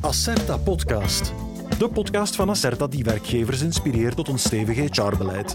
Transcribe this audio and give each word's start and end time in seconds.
Acerta 0.00 0.56
Podcast. 0.56 1.32
De 1.78 1.88
podcast 1.88 2.36
van 2.36 2.50
Acerta 2.50 2.86
die 2.86 3.04
werkgevers 3.04 3.60
inspireert 3.60 4.16
tot 4.16 4.28
een 4.28 4.38
stevig 4.38 4.76
HR-beleid. 4.76 5.54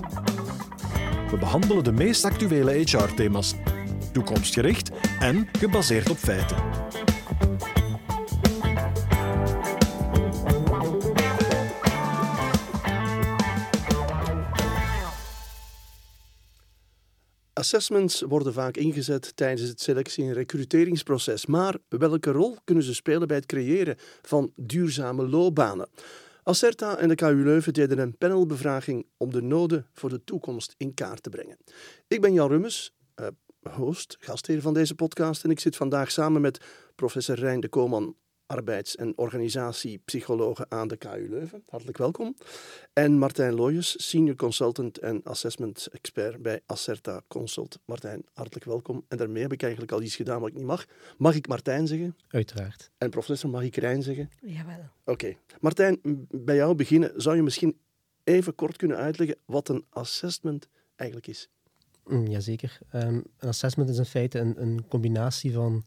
We 1.29 1.38
behandelen 1.39 1.84
de 1.84 1.92
meest 1.92 2.26
actuele 2.26 2.71
HR-thema's, 2.71 3.54
toekomstgericht 4.12 4.92
en 5.20 5.50
gebaseerd 5.60 6.10
op 6.10 6.18
feiten. 6.18 6.58
Assessments 17.64 18.21
worden 18.21 18.54
vaak 18.54 18.77
ingezet 18.77 19.36
tijdens 19.36 19.70
het 19.70 19.82
selectie- 19.82 20.23
en 20.23 20.34
recruteringsproces, 20.34 21.45
maar 21.45 21.77
welke 21.89 22.32
rol 22.32 22.57
kunnen 22.63 22.84
ze 22.84 22.93
spelen 22.93 23.27
bij 23.27 23.38
het 23.38 23.45
creëren 23.45 23.95
van 24.21 24.52
duurzame 24.55 25.27
loopbanen? 25.27 25.89
Acerta 26.44 26.98
en 26.98 27.08
de 27.08 27.16
KU 27.16 27.44
Leuven 27.44 27.73
deden 27.73 27.99
een 27.99 28.17
panelbevraging 28.17 29.05
om 29.17 29.31
de 29.31 29.41
noden 29.41 29.88
voor 29.94 30.09
de 30.09 30.23
toekomst 30.23 30.73
in 30.77 30.94
kaart 30.94 31.23
te 31.23 31.30
brengen. 31.30 31.58
Ik 32.08 32.22
ben 32.22 32.34
Jan 32.34 32.49
Rummes, 32.49 32.95
uh, 33.20 33.27
host, 33.75 34.17
gastheer 34.20 34.61
van 34.61 34.73
deze 34.73 34.95
podcast 34.95 35.44
en 35.44 35.50
ik 35.50 35.59
zit 35.59 35.75
vandaag 35.75 36.11
samen 36.11 36.41
met 36.41 36.66
professor 36.95 37.36
Rijn 37.36 37.59
de 37.59 37.70
Kooman 37.70 38.16
arbeids- 38.45 38.95
en 38.95 39.17
organisatiepsychologe 39.17 40.65
aan 40.70 40.88
de 40.88 40.97
KU 40.97 41.27
Leuven. 41.29 41.63
Hartelijk 41.70 41.97
welkom. 41.97 42.35
En 42.93 43.17
Martijn 43.17 43.53
Looyes, 43.53 44.09
senior 44.09 44.35
consultant 44.35 44.97
en 44.97 45.23
assessment 45.23 45.88
expert 45.91 46.41
bij 46.41 46.61
Acerta 46.66 47.21
Consult. 47.27 47.79
Martijn, 47.85 48.25
hartelijk 48.33 48.66
welkom. 48.66 49.05
En 49.07 49.17
daarmee 49.17 49.41
heb 49.41 49.53
ik 49.53 49.61
eigenlijk 49.61 49.91
al 49.91 50.02
iets 50.02 50.16
gedaan 50.16 50.39
wat 50.39 50.49
ik 50.49 50.55
niet 50.55 50.66
mag. 50.66 50.85
Mag 51.17 51.35
ik 51.35 51.47
Martijn 51.47 51.88
zeggen? 51.88 52.16
Uiteraard. 52.27 52.91
En 52.97 53.09
professor, 53.09 53.49
mag 53.49 53.63
ik 53.63 53.75
Rijn 53.75 54.03
zeggen? 54.03 54.29
Jawel. 54.41 54.89
Oké. 55.05 55.35
Martijn, 55.59 55.99
bij 56.30 56.55
jou 56.55 56.75
beginnen. 56.75 57.11
Zou 57.22 57.35
je 57.35 57.44
misschien 57.44 57.78
even 58.23 58.55
kort 58.55 58.78
kunnen 58.78 58.97
uitleggen 58.97 59.38
wat 59.45 59.69
een 59.69 59.85
assessment 59.89 60.67
eigenlijk 60.95 61.28
is? 61.28 61.50
Mm, 62.05 62.28
jazeker. 62.28 62.80
Um, 62.95 63.23
een 63.38 63.50
assessment 63.50 63.89
is 63.89 63.97
in 63.97 64.05
feite 64.05 64.39
een, 64.39 64.61
een 64.61 64.88
combinatie 64.88 65.53
van 65.53 65.85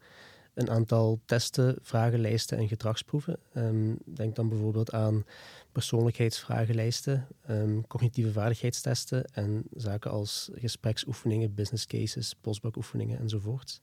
een 0.56 0.70
aantal 0.70 1.20
testen, 1.24 1.78
vragenlijsten 1.82 2.58
en 2.58 2.68
gedragsproeven. 2.68 3.38
Um, 3.54 3.98
denk 4.04 4.36
dan 4.36 4.48
bijvoorbeeld 4.48 4.92
aan 4.92 5.24
persoonlijkheidsvragenlijsten, 5.72 7.26
um, 7.50 7.86
cognitieve 7.86 8.32
vaardigheidstesten 8.32 9.24
en 9.24 9.64
zaken 9.74 10.10
als 10.10 10.50
gespreksoefeningen, 10.54 11.54
business 11.54 11.86
cases, 11.86 12.34
postbakoefeningen 12.40 13.18
enzovoort. 13.18 13.80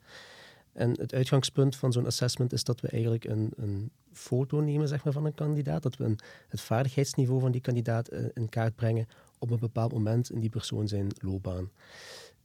En 0.72 0.90
het 1.00 1.14
uitgangspunt 1.14 1.76
van 1.76 1.92
zo'n 1.92 2.06
assessment 2.06 2.54
is 2.54 2.64
dat 2.64 2.82
we 2.82 2.88
eigenlijk 2.88 3.26
een, 3.26 3.52
een 3.56 3.92
foto 4.14 4.60
nemen 4.60 4.88
zeg 4.88 5.04
maar, 5.04 5.14
van 5.14 5.26
een 5.26 5.36
kandidaat, 5.36 5.84
dat 5.84 5.98
we 5.98 6.16
het 6.48 6.62
vaardigheidsniveau 6.62 7.40
van 7.40 7.52
die 7.52 7.62
kandidaat 7.62 8.14
uh, 8.14 8.26
in 8.34 8.50
kaart 8.50 8.76
brengen 8.76 9.08
op 9.40 9.52
een 9.52 9.60
bepaald 9.60 9.94
moment 9.94 10.30
in 10.30 10.40
die 10.40 10.50
persoon 10.50 10.88
zijn 10.88 11.08
loopbaan. 11.20 11.70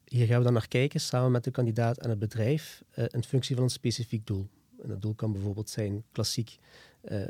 Hier 0.08 0.26
gaan 0.26 0.38
we 0.38 0.44
dan 0.44 0.52
naar 0.52 0.68
kijken 0.68 1.00
samen 1.00 1.30
met 1.30 1.44
de 1.44 1.50
kandidaat 1.50 1.98
en 1.98 2.10
het 2.10 2.18
bedrijf 2.18 2.82
uh, 2.98 3.04
in 3.08 3.24
functie 3.24 3.54
van 3.54 3.64
een 3.64 3.70
specifiek 3.70 4.26
doel. 4.26 4.48
En 4.82 4.88
dat 4.88 5.02
doel 5.02 5.14
kan 5.14 5.32
bijvoorbeeld 5.32 5.70
zijn 5.70 6.04
klassiek 6.12 6.58
uh, 7.02 7.22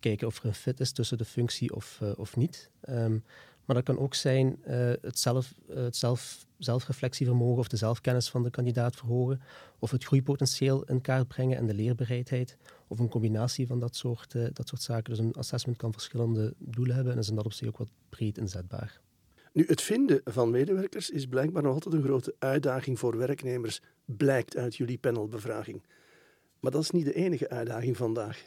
kijken 0.00 0.26
of 0.26 0.38
er 0.38 0.44
een 0.44 0.54
fit 0.54 0.80
is 0.80 0.92
tussen 0.92 1.18
de 1.18 1.24
functie 1.24 1.74
of, 1.74 1.98
uh, 2.02 2.10
of 2.16 2.36
niet. 2.36 2.70
Um, 2.88 3.24
maar 3.64 3.76
dat 3.76 3.84
kan 3.84 3.98
ook 3.98 4.14
zijn 4.14 4.58
het, 5.00 5.18
zelf, 5.18 5.54
het 5.68 5.96
zelf, 5.96 6.46
zelfreflectievermogen 6.58 7.58
of 7.58 7.68
de 7.68 7.76
zelfkennis 7.76 8.30
van 8.30 8.42
de 8.42 8.50
kandidaat 8.50 8.96
verhogen, 8.96 9.40
of 9.78 9.90
het 9.90 10.04
groeipotentieel 10.04 10.84
in 10.84 11.00
kaart 11.00 11.28
brengen 11.28 11.56
en 11.56 11.66
de 11.66 11.74
leerbereidheid, 11.74 12.56
of 12.88 12.98
een 12.98 13.08
combinatie 13.08 13.66
van 13.66 13.78
dat 13.78 13.96
soort, 13.96 14.32
dat 14.52 14.68
soort 14.68 14.82
zaken. 14.82 15.10
Dus 15.10 15.18
een 15.18 15.32
assessment 15.32 15.78
kan 15.78 15.92
verschillende 15.92 16.54
doelen 16.58 16.94
hebben 16.94 17.12
en 17.12 17.18
is 17.18 17.28
in 17.28 17.34
dat 17.34 17.44
opzicht 17.44 17.70
ook 17.70 17.78
wat 17.78 17.90
breed 18.08 18.38
inzetbaar. 18.38 19.00
Nu, 19.54 19.64
het 19.66 19.82
vinden 19.82 20.20
van 20.24 20.50
medewerkers 20.50 21.10
is 21.10 21.26
blijkbaar 21.26 21.62
nog 21.62 21.74
altijd 21.74 21.94
een 21.94 22.02
grote 22.02 22.34
uitdaging 22.38 22.98
voor 22.98 23.16
werknemers, 23.16 23.80
blijkt 24.04 24.56
uit 24.56 24.76
jullie 24.76 24.98
panelbevraging. 24.98 25.82
Maar 26.60 26.70
dat 26.70 26.82
is 26.82 26.90
niet 26.90 27.04
de 27.04 27.14
enige 27.14 27.48
uitdaging 27.48 27.96
vandaag. 27.96 28.42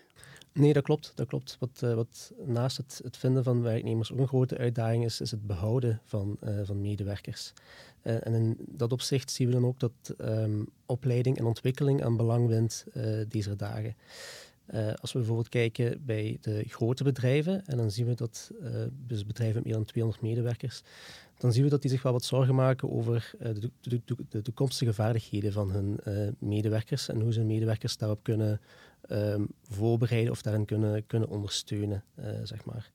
Nee, 0.54 0.74
dat 0.74 0.84
klopt. 0.84 1.12
Dat 1.16 1.28
klopt. 1.28 1.58
Wat, 1.60 1.82
uh, 1.84 1.94
wat 1.94 2.34
naast 2.46 2.78
het, 2.78 3.00
het, 3.04 3.18
vinden 3.18 3.44
van 3.44 3.62
werknemers 3.62 4.12
ook 4.12 4.20
een 4.20 4.28
grote 4.28 4.58
uitdaging 4.58 5.06
is, 5.06 5.22
is 5.22 5.32
het 5.32 5.48
behouden 5.48 6.02
van, 6.04 6.38
uh, 6.44 6.60
van 6.64 6.82
medewerkers. 6.82 7.54
Uh, 8.04 8.28
en 8.28 8.34
in 8.34 8.58
dat 8.60 8.92
opzicht 8.92 9.32
zien 9.32 9.48
we 9.48 9.54
dan 9.54 9.66
ook 9.66 9.80
dat 9.80 10.16
um, 10.22 10.68
opleiding 10.86 11.38
en 11.38 11.46
ontwikkeling 11.46 12.04
aan 12.04 12.18
belang 12.18 12.48
wint 12.48 12.86
deze 13.28 13.56
dagen. 13.56 13.96
Uh, 14.74 14.94
als 14.94 15.12
we 15.12 15.18
bijvoorbeeld 15.18 15.50
kijken 15.50 16.06
bij 16.06 16.38
de 16.42 16.64
grote 16.68 17.04
bedrijven, 17.04 17.66
en 17.66 17.78
dan 17.78 17.92
zien 17.92 18.06
we 18.06 18.14
dat 18.14 18.52
uh, 18.62 18.70
dus 19.08 19.26
bedrijven 19.26 19.56
met 19.56 19.66
meer 19.66 19.74
dan 19.74 19.86
200 19.86 20.24
medewerkers, 20.24 20.82
dan 21.38 21.54
zien 21.54 21.64
we 21.64 21.70
dat 21.70 21.82
die 21.82 21.92
zich 21.92 22.02
wel 22.02 22.12
wat 22.12 22.24
zorgen 22.24 22.56
maken 22.56 22.92
over 22.92 23.32
uh, 23.40 23.54
de, 23.54 23.72
de, 23.82 24.02
de, 24.06 24.16
de, 24.30 24.42
toekomstige 24.42 24.94
vaardigheden 24.94 25.52
van 25.52 25.72
hun 25.72 26.00
medewerkers 26.40 27.10
en 27.10 27.22
hoe 27.22 27.34
ze 27.34 27.40
hun 27.40 27.48
medewerkers 27.48 27.98
daarop 27.98 28.24
kunnen 28.24 28.62
um, 29.12 29.48
voorbereiden 29.70 30.32
of 30.32 30.42
daarin 30.42 30.66
kunnen, 30.66 31.06
kunnen 31.06 31.30
ondersteunen, 31.30 32.04
zeg 32.44 32.66
maar. 32.66 32.92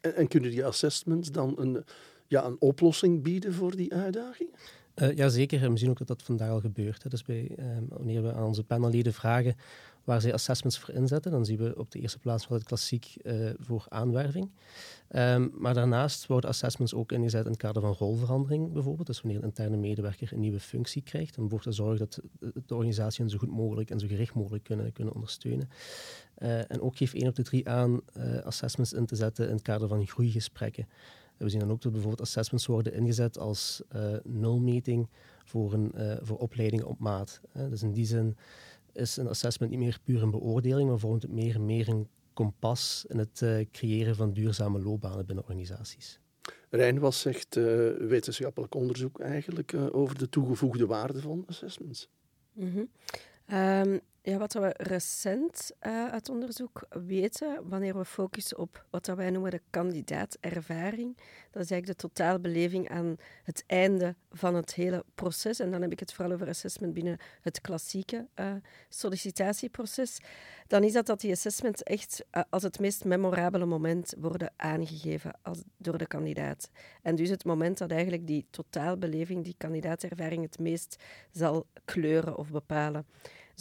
En, 0.00 0.14
en, 0.14 0.28
kunnen 0.28 0.50
die 0.50 0.64
assessments 0.64 1.30
dan 1.30 1.54
een, 1.58 1.84
ja, 2.26 2.44
een 2.44 2.60
oplossing 2.60 3.22
bieden 3.22 3.52
voor 3.52 3.76
die 3.76 3.94
uitdaging? 3.94 4.50
Ja, 4.94 5.28
zeker. 5.28 5.62
En 5.62 5.72
we 5.72 5.78
zien 5.78 5.90
ook 5.90 5.98
dat 5.98 6.06
dat 6.06 6.22
vandaag 6.22 6.50
al 6.50 6.60
gebeurt. 6.60 7.02
Hè. 7.02 7.08
Dus 7.08 7.22
bij, 7.22 7.50
um, 7.58 7.86
wanneer 7.88 8.22
we 8.22 8.32
aan 8.32 8.46
onze 8.46 8.64
panelleden 8.64 9.12
vragen 9.12 9.54
waar 10.04 10.20
zij 10.20 10.32
assessments 10.32 10.78
voor 10.78 10.94
inzetten, 10.94 11.30
dan 11.30 11.44
zien 11.44 11.58
we 11.58 11.78
op 11.78 11.90
de 11.90 11.98
eerste 11.98 12.18
plaats 12.18 12.48
wel 12.48 12.58
het 12.58 12.66
klassiek 12.66 13.16
uh, 13.22 13.50
voor 13.58 13.86
aanwerving. 13.88 14.50
Um, 15.16 15.50
maar 15.58 15.74
daarnaast 15.74 16.26
worden 16.26 16.50
assessments 16.50 16.94
ook 16.94 17.12
ingezet 17.12 17.44
in 17.44 17.50
het 17.50 17.60
kader 17.60 17.82
van 17.82 17.92
rolverandering 17.92 18.72
bijvoorbeeld. 18.72 19.06
Dus 19.06 19.20
wanneer 19.20 19.40
een 19.40 19.46
interne 19.46 19.76
medewerker 19.76 20.32
een 20.32 20.40
nieuwe 20.40 20.60
functie 20.60 21.02
krijgt, 21.02 21.34
dan 21.34 21.48
wordt 21.48 21.66
er 21.66 21.74
zorgen 21.74 21.98
dat 21.98 22.20
de 22.66 22.74
organisatie 22.74 23.22
hen 23.22 23.30
zo 23.30 23.38
goed 23.38 23.50
mogelijk 23.50 23.90
en 23.90 24.00
zo 24.00 24.06
gericht 24.06 24.34
mogelijk 24.34 24.64
kunnen, 24.64 24.92
kunnen 24.92 25.14
ondersteunen. 25.14 25.68
Uh, 26.38 26.70
en 26.70 26.80
ook 26.80 26.96
geeft 26.96 27.14
één 27.14 27.28
op 27.28 27.34
de 27.34 27.42
drie 27.42 27.68
aan 27.68 28.00
uh, 28.16 28.38
assessments 28.38 28.92
in 28.92 29.06
te 29.06 29.16
zetten 29.16 29.46
in 29.46 29.54
het 29.54 29.62
kader 29.62 29.88
van 29.88 30.06
groeigesprekken. 30.06 30.88
We 31.36 31.48
zien 31.48 31.60
dan 31.60 31.70
ook 31.70 31.82
dat 31.82 31.92
bijvoorbeeld 31.92 32.22
assessments 32.22 32.66
worden 32.66 32.92
ingezet 32.92 33.38
als 33.38 33.82
nulmeting 34.22 35.08
voor, 35.44 35.72
een, 35.72 35.92
voor 36.22 36.38
opleidingen 36.38 36.86
op 36.86 36.98
maat. 36.98 37.40
Dus 37.52 37.82
in 37.82 37.92
die 37.92 38.06
zin 38.06 38.36
is 38.92 39.16
een 39.16 39.28
assessment 39.28 39.72
niet 39.72 39.80
meer 39.80 39.98
puur 40.04 40.22
een 40.22 40.30
beoordeling, 40.30 40.88
maar 40.88 40.98
vormt 40.98 41.22
het 41.22 41.32
meer, 41.32 41.60
meer 41.60 41.88
een 41.88 42.08
kompas 42.32 43.04
in 43.08 43.18
het 43.18 43.44
creëren 43.70 44.16
van 44.16 44.32
duurzame 44.32 44.80
loopbanen 44.80 45.26
binnen 45.26 45.44
organisaties. 45.44 46.20
Rijn, 46.70 46.98
wat 46.98 47.14
zegt 47.14 47.54
wetenschappelijk 47.98 48.74
onderzoek 48.74 49.20
eigenlijk 49.20 49.74
over 49.90 50.18
de 50.18 50.28
toegevoegde 50.28 50.86
waarde 50.86 51.20
van 51.20 51.44
assessments? 51.46 52.08
Mm 52.52 52.72
-hmm. 52.72 52.88
um, 53.58 54.00
ja, 54.24 54.38
wat 54.38 54.52
we 54.52 54.74
recent 54.76 55.72
uh, 55.86 56.08
uit 56.08 56.28
onderzoek 56.28 56.86
weten, 56.88 57.68
wanneer 57.68 57.98
we 57.98 58.04
focussen 58.04 58.58
op 58.58 58.84
wat 58.90 59.06
wij 59.06 59.30
noemen 59.30 59.50
de 59.50 59.60
kandidaatervaring, 59.70 61.16
dat 61.50 61.62
is 61.62 61.70
eigenlijk 61.70 61.86
de 61.86 62.08
totaalbeleving 62.08 62.88
aan 62.88 63.16
het 63.44 63.64
einde 63.66 64.14
van 64.30 64.54
het 64.54 64.74
hele 64.74 65.04
proces. 65.14 65.60
En 65.60 65.70
dan 65.70 65.82
heb 65.82 65.92
ik 65.92 66.00
het 66.00 66.12
vooral 66.12 66.34
over 66.34 66.48
assessment 66.48 66.94
binnen 66.94 67.18
het 67.40 67.60
klassieke 67.60 68.26
uh, 68.34 68.52
sollicitatieproces. 68.88 70.18
Dan 70.66 70.84
is 70.84 70.92
dat 70.92 71.06
dat 71.06 71.20
die 71.20 71.32
assessments 71.32 71.82
echt 71.82 72.24
uh, 72.32 72.42
als 72.50 72.62
het 72.62 72.78
meest 72.78 73.04
memorabele 73.04 73.66
moment 73.66 74.14
worden 74.18 74.52
aangegeven 74.56 75.38
als, 75.42 75.62
door 75.76 75.98
de 75.98 76.06
kandidaat. 76.06 76.70
En 77.02 77.14
dus 77.14 77.28
het 77.28 77.44
moment 77.44 77.78
dat 77.78 77.90
eigenlijk 77.90 78.26
die 78.26 78.46
totaalbeleving, 78.50 79.44
die 79.44 79.54
kandidaatervaring, 79.58 80.42
het 80.42 80.58
meest 80.58 80.96
zal 81.30 81.66
kleuren 81.84 82.36
of 82.36 82.50
bepalen. 82.50 83.06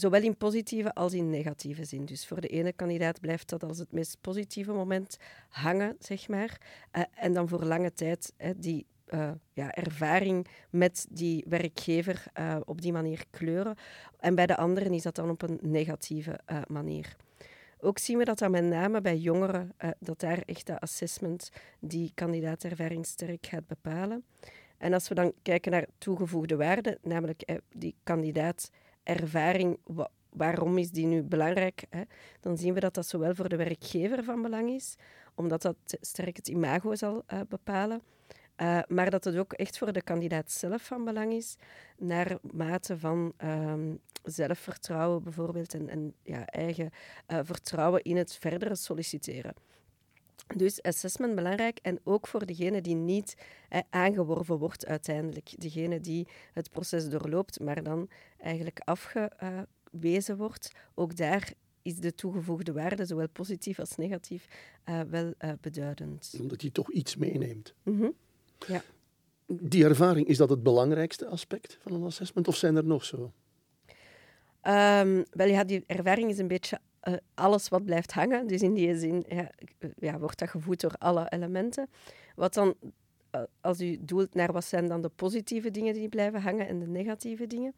Zowel 0.01 0.21
in 0.21 0.37
positieve 0.37 0.93
als 0.93 1.13
in 1.13 1.29
negatieve 1.29 1.85
zin. 1.85 2.05
Dus 2.05 2.27
voor 2.27 2.41
de 2.41 2.47
ene 2.47 2.73
kandidaat 2.73 3.19
blijft 3.19 3.49
dat 3.49 3.63
als 3.63 3.77
het 3.77 3.91
meest 3.91 4.17
positieve 4.21 4.71
moment 4.71 5.17
hangen, 5.49 5.95
zeg 5.99 6.27
maar. 6.27 6.61
Uh, 6.93 7.03
en 7.13 7.33
dan 7.33 7.47
voor 7.47 7.63
lange 7.63 7.93
tijd 7.93 8.33
hè, 8.37 8.59
die 8.59 8.85
uh, 9.09 9.31
ja, 9.53 9.71
ervaring 9.71 10.47
met 10.69 11.07
die 11.09 11.45
werkgever 11.47 12.23
uh, 12.39 12.55
op 12.65 12.81
die 12.81 12.91
manier 12.91 13.25
kleuren. 13.29 13.75
En 14.19 14.35
bij 14.35 14.45
de 14.45 14.57
anderen 14.57 14.93
is 14.93 15.01
dat 15.01 15.15
dan 15.15 15.29
op 15.29 15.41
een 15.41 15.59
negatieve 15.61 16.39
manier. 16.67 17.15
Ook 17.79 17.97
zien 17.97 18.17
we 18.17 18.25
dat 18.25 18.39
dat 18.39 18.51
met 18.51 18.63
name 18.63 19.01
bij 19.01 19.17
jongeren, 19.17 19.73
dat 19.99 20.19
daar 20.19 20.41
echt 20.45 20.65
dat 20.65 20.79
assessment 20.79 21.51
die 21.79 22.11
kandidaatervaring 22.15 23.05
sterk 23.05 23.45
gaat 23.45 23.67
bepalen. 23.67 24.23
En 24.77 24.93
als 24.93 25.07
we 25.07 25.15
dan 25.15 25.33
kijken 25.41 25.71
naar 25.71 25.85
toegevoegde 25.97 26.55
waarde, 26.55 26.97
namelijk 27.01 27.59
die 27.69 27.95
kandidaat 28.03 28.69
ervaring, 29.03 29.77
waarom 30.29 30.77
is 30.77 30.91
die 30.91 31.05
nu 31.05 31.23
belangrijk? 31.23 31.83
Hè? 31.89 32.01
Dan 32.39 32.57
zien 32.57 32.73
we 32.73 32.79
dat 32.79 32.93
dat 32.93 33.07
zowel 33.07 33.35
voor 33.35 33.49
de 33.49 33.55
werkgever 33.55 34.23
van 34.23 34.41
belang 34.41 34.69
is, 34.69 34.95
omdat 35.35 35.61
dat 35.61 35.75
sterk 35.85 36.35
het 36.35 36.47
imago 36.47 36.95
zal 36.95 37.23
uh, 37.33 37.39
bepalen, 37.49 38.01
Uh, 38.61 38.79
maar 38.87 39.09
dat 39.09 39.23
het 39.23 39.37
ook 39.37 39.53
echt 39.53 39.77
voor 39.77 39.93
de 39.93 40.01
kandidaat 40.01 40.51
zelf 40.51 40.81
van 40.81 41.03
belang 41.03 41.33
is, 41.33 41.55
naar 41.97 42.37
mate 42.51 42.99
van 42.99 43.33
um, 43.43 43.99
zelfvertrouwen 44.23 45.23
bijvoorbeeld 45.23 45.73
en, 45.73 45.89
en 45.89 46.13
ja, 46.23 46.45
eigen 46.45 46.89
uh, 47.27 47.39
vertrouwen 47.43 48.01
in 48.01 48.17
het 48.17 48.35
verdere 48.35 48.75
solliciteren. 48.75 49.53
Dus 50.55 50.81
assessment 50.81 51.35
belangrijk 51.35 51.79
en 51.81 51.99
ook 52.03 52.27
voor 52.27 52.45
degene 52.45 52.81
die 52.81 52.95
niet 52.95 53.35
eh, 53.69 53.79
aangeworven 53.89 54.57
wordt 54.57 54.85
uiteindelijk. 54.85 55.53
Degene 55.57 55.99
die 55.99 56.27
het 56.53 56.69
proces 56.69 57.09
doorloopt, 57.09 57.59
maar 57.59 57.83
dan 57.83 58.09
eigenlijk 58.37 58.79
afgewezen 58.83 60.37
wordt. 60.37 60.71
Ook 60.95 61.15
daar 61.15 61.53
is 61.81 61.95
de 61.95 62.15
toegevoegde 62.15 62.71
waarde, 62.71 63.05
zowel 63.05 63.29
positief 63.29 63.79
als 63.79 63.95
negatief, 63.95 64.47
uh, 64.89 65.01
wel 65.01 65.33
uh, 65.39 65.51
beduidend. 65.61 66.35
Omdat 66.39 66.61
hij 66.61 66.69
toch 66.69 66.91
iets 66.91 67.15
meeneemt. 67.15 67.73
Mm 67.83 67.99
-hmm. 67.99 68.13
ja. 68.67 68.83
Die 69.45 69.83
ervaring, 69.83 70.27
is 70.27 70.37
dat 70.37 70.49
het 70.49 70.63
belangrijkste 70.63 71.27
aspect 71.27 71.77
van 71.81 71.93
een 71.93 72.03
assessment 72.03 72.47
of 72.47 72.55
zijn 72.55 72.75
er 72.75 72.85
nog 72.85 73.05
zo? 73.05 73.31
Um, 74.63 75.25
wel 75.31 75.47
ja, 75.47 75.63
die 75.63 75.83
ervaring 75.87 76.29
is 76.29 76.37
een 76.37 76.47
beetje 76.47 76.79
uh, 77.07 77.13
alles 77.33 77.67
wat 77.67 77.85
blijft 77.85 78.11
hangen. 78.11 78.47
Dus 78.47 78.61
in 78.61 78.73
die 78.73 78.97
zin 78.97 79.25
ja, 79.27 79.49
ja, 79.95 80.19
wordt 80.19 80.39
dat 80.39 80.49
gevoed 80.49 80.81
door 80.81 80.93
alle 80.97 81.29
elementen. 81.29 81.89
Wat 82.35 82.53
dan, 82.53 82.75
uh, 83.35 83.41
als 83.61 83.81
u 83.81 83.97
doelt 84.01 84.33
naar 84.33 84.51
wat 84.51 84.65
zijn 84.65 84.87
dan 84.87 85.01
de 85.01 85.09
positieve 85.09 85.71
dingen 85.71 85.93
die 85.93 86.09
blijven 86.09 86.41
hangen 86.41 86.67
en 86.67 86.79
de 86.79 86.87
negatieve 86.87 87.47
dingen. 87.47 87.73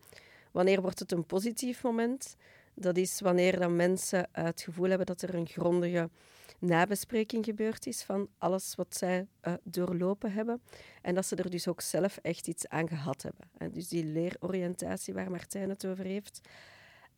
Wanneer 0.51 0.81
wordt 0.81 0.99
het 0.99 1.11
een 1.11 1.25
positief 1.25 1.83
moment? 1.83 2.35
Dat 2.73 2.97
is 2.97 3.19
wanneer 3.19 3.59
dan 3.59 3.75
mensen 3.75 4.27
het 4.31 4.61
gevoel 4.61 4.89
hebben 4.89 5.05
dat 5.05 5.21
er 5.21 5.35
een 5.35 5.47
grondige 5.47 6.09
nabespreking 6.59 7.45
gebeurd 7.45 7.87
is 7.87 8.03
van 8.03 8.27
alles 8.37 8.75
wat 8.75 8.95
zij 8.95 9.27
doorlopen 9.63 10.31
hebben. 10.31 10.61
En 11.01 11.15
dat 11.15 11.25
ze 11.25 11.35
er 11.35 11.49
dus 11.49 11.67
ook 11.67 11.81
zelf 11.81 12.17
echt 12.17 12.47
iets 12.47 12.67
aan 12.67 12.87
gehad 12.87 13.21
hebben. 13.21 13.49
En 13.57 13.71
dus 13.71 13.87
die 13.87 14.05
leeroriëntatie 14.05 15.13
waar 15.13 15.31
Martijn 15.31 15.69
het 15.69 15.85
over 15.85 16.05
heeft. 16.05 16.41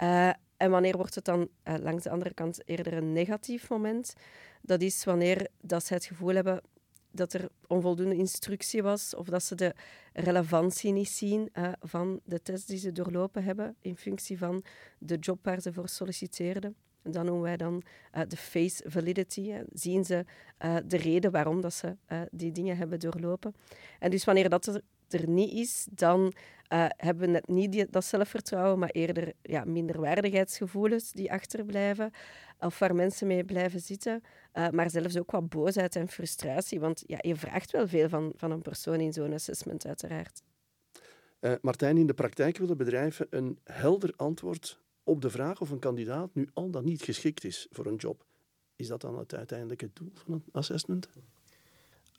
Uh, 0.03 0.29
en 0.57 0.71
wanneer 0.71 0.97
wordt 0.97 1.15
het 1.15 1.25
dan 1.25 1.49
uh, 1.63 1.75
langs 1.79 2.03
de 2.03 2.09
andere 2.09 2.33
kant 2.33 2.61
eerder 2.65 2.93
een 2.93 3.13
negatief 3.13 3.69
moment? 3.69 4.13
Dat 4.61 4.81
is 4.81 5.03
wanneer 5.03 5.47
dat 5.61 5.85
ze 5.85 5.93
het 5.93 6.05
gevoel 6.05 6.35
hebben 6.35 6.61
dat 7.11 7.33
er 7.33 7.49
onvoldoende 7.67 8.15
instructie 8.15 8.83
was 8.83 9.15
of 9.15 9.27
dat 9.27 9.43
ze 9.43 9.55
de 9.55 9.73
relevantie 10.13 10.91
niet 10.91 11.09
zien 11.09 11.49
uh, 11.53 11.71
van 11.81 12.19
de 12.23 12.41
test 12.41 12.67
die 12.67 12.77
ze 12.77 12.91
doorlopen 12.91 13.43
hebben 13.43 13.75
in 13.81 13.97
functie 13.97 14.37
van 14.37 14.63
de 14.97 15.15
job 15.15 15.39
waar 15.43 15.61
ze 15.61 15.73
voor 15.73 15.89
solliciteerden. 15.89 16.75
En 17.01 17.11
dat 17.11 17.23
noemen 17.23 17.43
wij 17.43 17.57
dan 17.57 17.83
de 18.27 18.37
face 18.37 18.89
validity. 18.89 19.49
Hè. 19.49 19.61
Zien 19.73 20.05
ze 20.05 20.25
de 20.85 20.97
reden 20.97 21.31
waarom 21.31 21.61
dat 21.61 21.73
ze 21.73 21.97
die 22.31 22.51
dingen 22.51 22.77
hebben 22.77 22.99
doorlopen. 22.99 23.55
En 23.99 24.11
dus 24.11 24.23
wanneer 24.23 24.49
dat 24.49 24.65
er, 24.65 24.81
er 25.09 25.29
niet 25.29 25.51
is, 25.51 25.87
dan 25.91 26.33
uh, 26.73 26.85
hebben 26.97 27.25
we 27.25 27.31
net 27.31 27.47
niet 27.47 27.87
dat 27.91 28.05
zelfvertrouwen, 28.05 28.79
maar 28.79 28.89
eerder 28.89 29.33
ja, 29.41 29.63
minderwaardigheidsgevoelens 29.65 31.11
die 31.11 31.31
achterblijven. 31.31 32.11
Of 32.59 32.79
waar 32.79 32.95
mensen 32.95 33.27
mee 33.27 33.43
blijven 33.43 33.79
zitten. 33.79 34.21
Uh, 34.53 34.69
maar 34.69 34.89
zelfs 34.89 35.17
ook 35.17 35.31
wat 35.31 35.49
boosheid 35.49 35.95
en 35.95 36.07
frustratie. 36.07 36.79
Want 36.79 37.03
ja, 37.07 37.17
je 37.21 37.35
vraagt 37.35 37.71
wel 37.71 37.87
veel 37.87 38.09
van, 38.09 38.31
van 38.35 38.51
een 38.51 38.61
persoon 38.61 38.99
in 38.99 39.13
zo'n 39.13 39.33
assessment, 39.33 39.85
uiteraard. 39.85 40.41
Uh, 41.39 41.53
Martijn, 41.61 41.97
in 41.97 42.07
de 42.07 42.13
praktijk 42.13 42.57
willen 42.57 42.77
bedrijven 42.77 43.27
een 43.29 43.59
helder 43.63 44.13
antwoord 44.15 44.79
op 45.03 45.21
de 45.21 45.29
vraag 45.29 45.61
of 45.61 45.69
een 45.69 45.79
kandidaat 45.79 46.35
nu 46.35 46.49
al 46.53 46.69
dan 46.69 46.85
niet 46.85 47.01
geschikt 47.01 47.43
is 47.43 47.67
voor 47.69 47.85
een 47.85 47.95
job. 47.95 48.25
Is 48.75 48.87
dat 48.87 49.01
dan 49.01 49.17
het 49.17 49.35
uiteindelijke 49.35 49.89
doel 49.93 50.11
van 50.13 50.33
een 50.33 50.43
assessment? 50.51 51.09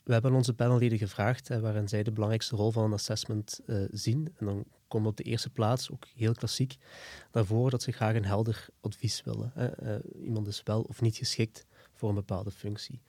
We 0.07 0.13
hebben 0.13 0.33
onze 0.33 0.53
panelleden 0.53 0.97
gevraagd 0.97 1.47
waarin 1.47 1.87
zij 1.87 2.03
de 2.03 2.11
belangrijkste 2.11 2.55
rol 2.55 2.71
van 2.71 2.83
een 2.83 2.93
assessment 2.93 3.59
uh, 3.65 3.85
zien. 3.91 4.33
En 4.37 4.45
dan 4.45 4.65
komt 4.87 5.07
op 5.07 5.17
de 5.17 5.23
eerste 5.23 5.49
plaats, 5.49 5.91
ook 5.91 6.05
heel 6.15 6.33
klassiek, 6.33 6.77
daarvoor 7.31 7.69
dat 7.69 7.83
ze 7.83 7.91
graag 7.91 8.15
een 8.15 8.25
helder 8.25 8.67
advies 8.81 9.23
willen. 9.23 9.51
Hè. 9.53 9.83
Uh, 9.83 10.23
iemand 10.23 10.47
is 10.47 10.61
wel 10.63 10.81
of 10.81 11.01
niet 11.01 11.17
geschikt 11.17 11.65
voor 11.93 12.09
een 12.09 12.15
bepaalde 12.15 12.51
functie. 12.51 13.01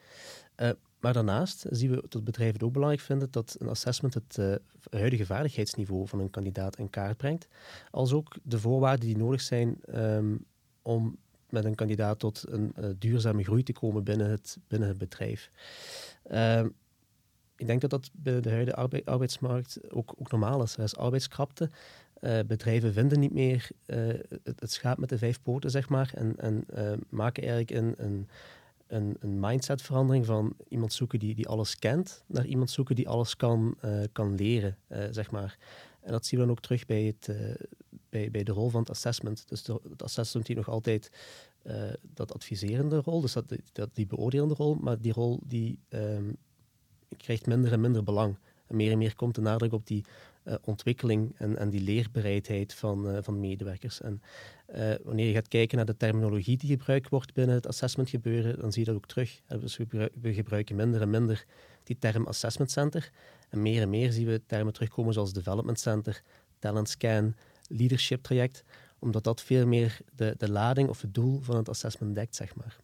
Uh, 0.56 0.70
maar 1.00 1.12
daarnaast 1.12 1.66
zien 1.70 1.90
we 1.90 2.04
dat 2.08 2.24
bedrijven 2.24 2.54
het 2.54 2.62
ook 2.62 2.72
belangrijk 2.72 3.02
vinden 3.02 3.30
dat 3.30 3.56
een 3.58 3.68
assessment 3.68 4.14
het 4.14 4.60
huidige 4.90 5.26
vaardigheidsniveau 5.26 6.08
van 6.08 6.20
een 6.20 6.30
kandidaat 6.30 6.78
in 6.78 6.90
kaart 6.90 7.16
brengt, 7.16 7.48
als 7.90 8.12
ook 8.12 8.36
de 8.42 8.58
voorwaarden 8.58 9.06
die 9.06 9.16
nodig 9.16 9.40
zijn 9.40 9.78
um, 9.94 10.44
om 10.82 11.16
met 11.48 11.64
een 11.64 11.74
kandidaat 11.74 12.18
tot 12.18 12.44
een 12.48 12.74
duurzame 12.98 13.44
groei 13.44 13.62
te 13.62 13.72
komen 13.72 14.04
binnen 14.04 14.30
het, 14.30 14.58
binnen 14.68 14.88
het 14.88 14.98
bedrijf. 14.98 15.50
Ik 17.58 17.66
denk 17.66 17.80
dat 17.80 17.90
dat 17.90 18.10
bij 18.12 18.40
de 18.40 18.50
huidige 18.50 19.04
arbeidsmarkt 19.04 19.92
ook, 19.92 20.14
ook 20.18 20.30
normaal 20.30 20.62
is. 20.62 20.76
Er 20.76 20.82
is 20.82 20.96
arbeidskrapte. 20.96 21.70
Uh, 22.20 22.38
bedrijven 22.46 22.92
vinden 22.92 23.20
niet 23.20 23.32
meer 23.32 23.70
uh, 23.86 24.14
het, 24.44 24.72
schaap 24.72 24.98
met 24.98 25.08
de 25.08 25.18
vijf 25.18 25.42
poten, 25.42 25.70
zeg 25.70 25.88
maar. 25.88 26.10
En, 26.14 26.34
en 26.36 26.64
uh, 26.74 26.92
maken 27.08 27.42
eigenlijk 27.42 27.70
een, 27.70 27.94
een, 28.86 29.16
een, 29.20 29.40
mindsetverandering 29.40 30.26
van 30.26 30.56
iemand 30.68 30.92
zoeken 30.92 31.18
die, 31.18 31.34
die 31.34 31.48
alles 31.48 31.78
kent, 31.78 32.24
naar 32.26 32.46
iemand 32.46 32.70
zoeken 32.70 32.94
die 32.94 33.08
alles 33.08 33.36
kan, 33.36 33.76
kan 34.12 34.34
leren, 34.34 34.76
zeg 35.10 35.30
maar. 35.30 35.58
En 36.00 36.12
dat 36.12 36.26
zien 36.26 36.40
we 36.40 36.46
dan 36.46 36.54
ook 36.54 36.62
terug 36.62 36.86
bij, 36.86 37.02
het, 37.02 37.36
bij, 38.08 38.30
bij 38.30 38.42
de 38.42 38.52
rol 38.52 38.68
van 38.68 38.80
het 38.80 38.90
assessment. 38.90 39.48
Dus 39.48 39.62
de, 39.62 39.80
het 39.90 40.02
assessment 40.02 40.46
die 40.46 40.56
nog 40.56 40.68
altijd 40.68 41.10
dat 42.14 42.34
adviserende 42.34 42.96
rol, 42.96 43.20
dus 43.20 43.32
dat, 43.32 43.54
dat, 43.72 43.90
die 43.92 44.06
beoordelende 44.06 44.54
rol, 44.54 44.74
maar 44.74 45.00
die 45.00 45.12
rol 45.12 45.40
die 45.44 45.78
um, 45.88 46.36
krijgt 47.18 47.46
minder 47.46 47.72
en 47.72 47.80
minder 47.80 48.02
belang. 48.02 48.36
En 48.66 48.76
meer 48.76 48.92
en 48.92 48.98
meer 48.98 49.14
komt 49.14 49.34
de 49.34 49.40
nadruk 49.40 49.72
op 49.72 49.86
die 49.86 50.04
uh, 50.44 50.54
ontwikkeling 50.64 51.34
en, 51.36 51.56
en, 51.56 51.70
die 51.70 51.80
leerbereidheid 51.80 52.74
van, 52.74 53.10
uh, 53.10 53.18
van 53.22 53.40
medewerkers. 53.40 54.00
En 54.00 54.22
uh, 54.76 54.94
wanneer 55.04 55.26
je 55.26 55.32
gaat 55.32 55.48
kijken 55.48 55.76
naar 55.76 55.86
de 55.86 55.96
terminologie 55.96 56.56
die 56.56 56.70
gebruikt 56.70 57.08
wordt 57.08 57.34
binnen 57.34 57.54
het 57.54 57.66
assessment 57.66 58.10
gebeuren, 58.10 58.60
dan 58.60 58.72
zie 58.72 58.80
je 58.80 58.86
dat 58.86 58.96
ook 58.96 59.06
terug. 59.06 59.40
Dus 59.60 59.76
we, 59.76 60.10
we 60.20 60.34
gebruiken 60.34 60.76
minder 60.76 61.00
en 61.00 61.10
minder 61.10 61.44
die 61.82 61.98
term 61.98 62.26
assessment 62.26 62.70
center. 62.70 63.10
En 63.48 63.62
meer 63.62 63.82
en 63.82 63.90
meer 63.90 64.12
zien 64.12 64.26
we 64.26 64.40
termen 64.46 64.72
terugkomen 64.72 65.12
zoals 65.12 65.32
development 65.32 65.80
center, 65.80 66.22
talent 66.58 66.88
scan, 66.88 67.34
leadership 67.68 68.22
traject, 68.22 68.64
omdat 68.98 69.24
dat 69.24 69.42
veel 69.42 69.66
meer 69.66 69.98
de, 70.16 70.34
de 70.38 70.50
lading 70.50 70.88
of 70.88 71.00
het 71.00 71.14
doel 71.14 71.40
van 71.40 71.56
het 71.56 71.68
assessment 71.68 72.14
dekt, 72.14 72.36
zeg 72.36 72.54
maar. 72.54 72.76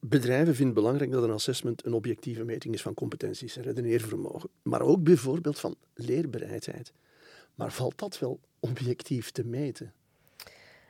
Bedrijven 0.00 0.54
vinden 0.54 0.74
het 0.74 0.74
belangrijk 0.74 1.10
dat 1.10 1.22
een 1.22 1.30
assessment 1.30 1.86
een 1.86 1.92
objectieve 1.92 2.44
meting 2.44 2.74
is 2.74 2.82
van 2.82 2.94
competenties 2.94 3.56
en 3.56 3.62
redeneervermogen, 3.62 4.50
maar 4.62 4.80
ook 4.80 5.02
bijvoorbeeld 5.02 5.58
van 5.58 5.76
leerbereidheid. 5.94 6.92
Maar 7.54 7.72
valt 7.72 7.98
dat 7.98 8.18
wel 8.18 8.40
objectief 8.60 9.30
te 9.30 9.44
meten? 9.44 9.92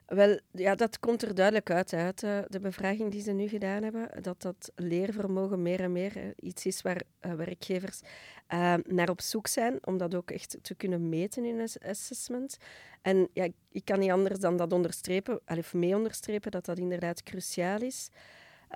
Wel, 0.07 0.39
ja, 0.51 0.75
dat 0.75 0.99
komt 0.99 1.23
er 1.23 1.35
duidelijk 1.35 1.71
uit, 1.71 1.93
uit 1.93 2.21
de, 2.21 2.45
de 2.49 2.61
bevraging 2.61 3.11
die 3.11 3.23
ze 3.23 3.33
nu 3.33 3.49
gedaan 3.49 3.83
hebben, 3.83 4.23
dat 4.23 4.43
dat 4.43 4.73
leervermogen 4.75 5.63
meer 5.63 5.81
en 5.81 5.93
meer 5.93 6.33
iets 6.37 6.67
is 6.67 6.83
waar 6.83 7.03
uh, 7.27 7.33
werkgevers 7.33 8.01
uh, 8.49 8.75
naar 8.87 9.11
op 9.11 9.21
zoek 9.21 9.47
zijn, 9.47 9.87
om 9.87 9.99
dat 9.99 10.15
ook 10.15 10.31
echt 10.31 10.59
te 10.63 10.75
kunnen 10.75 11.09
meten 11.09 11.45
in 11.45 11.59
een 11.59 11.69
assessment. 11.89 12.57
En 13.03 13.29
ja, 13.33 13.49
ik 13.71 13.85
kan 13.85 13.99
niet 13.99 14.11
anders 14.11 14.39
dan 14.39 14.57
dat 14.57 14.73
onderstrepen, 14.73 15.41
of 15.47 15.75
mee 15.75 15.97
onderstrepen, 15.97 16.51
dat 16.51 16.65
dat 16.65 16.79
inderdaad 16.79 17.23
cruciaal 17.23 17.81
is. 17.81 18.11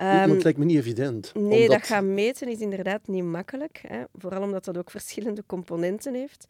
Um, 0.01 0.07
ehm, 0.07 0.31
lijkt 0.31 0.57
me 0.57 0.65
niet 0.65 0.77
evident. 0.77 1.31
Nee, 1.33 1.61
omdat... 1.61 1.79
dat 1.79 1.87
gaan 1.87 2.13
meten 2.13 2.47
is 2.47 2.59
inderdaad 2.59 3.07
niet 3.07 3.23
makkelijk. 3.23 3.81
Hè. 3.87 4.03
Vooral 4.13 4.41
omdat 4.41 4.65
dat 4.65 4.77
ook 4.77 4.91
verschillende 4.91 5.43
componenten 5.45 6.13
heeft. 6.13 6.47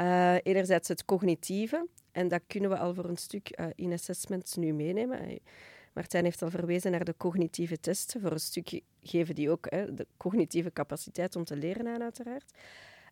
Uh, 0.00 0.34
enerzijds 0.42 0.88
het 0.88 1.04
cognitieve, 1.04 1.86
en 2.12 2.28
dat 2.28 2.40
kunnen 2.46 2.70
we 2.70 2.78
al 2.78 2.94
voor 2.94 3.04
een 3.04 3.16
stuk 3.16 3.60
uh, 3.60 3.66
in 3.74 3.92
assessments 3.92 4.56
nu 4.56 4.72
meenemen. 4.72 5.40
Martijn 5.92 6.24
heeft 6.24 6.42
al 6.42 6.50
verwezen 6.50 6.90
naar 6.90 7.04
de 7.04 7.14
cognitieve 7.16 7.80
testen. 7.80 8.20
Voor 8.20 8.32
een 8.32 8.40
stukje 8.40 8.82
geven 9.02 9.34
die 9.34 9.50
ook 9.50 9.66
hè, 9.68 9.94
de 9.94 10.06
cognitieve 10.16 10.72
capaciteit 10.72 11.36
om 11.36 11.44
te 11.44 11.56
leren 11.56 11.86
aan, 11.86 12.02
uiteraard. 12.02 12.52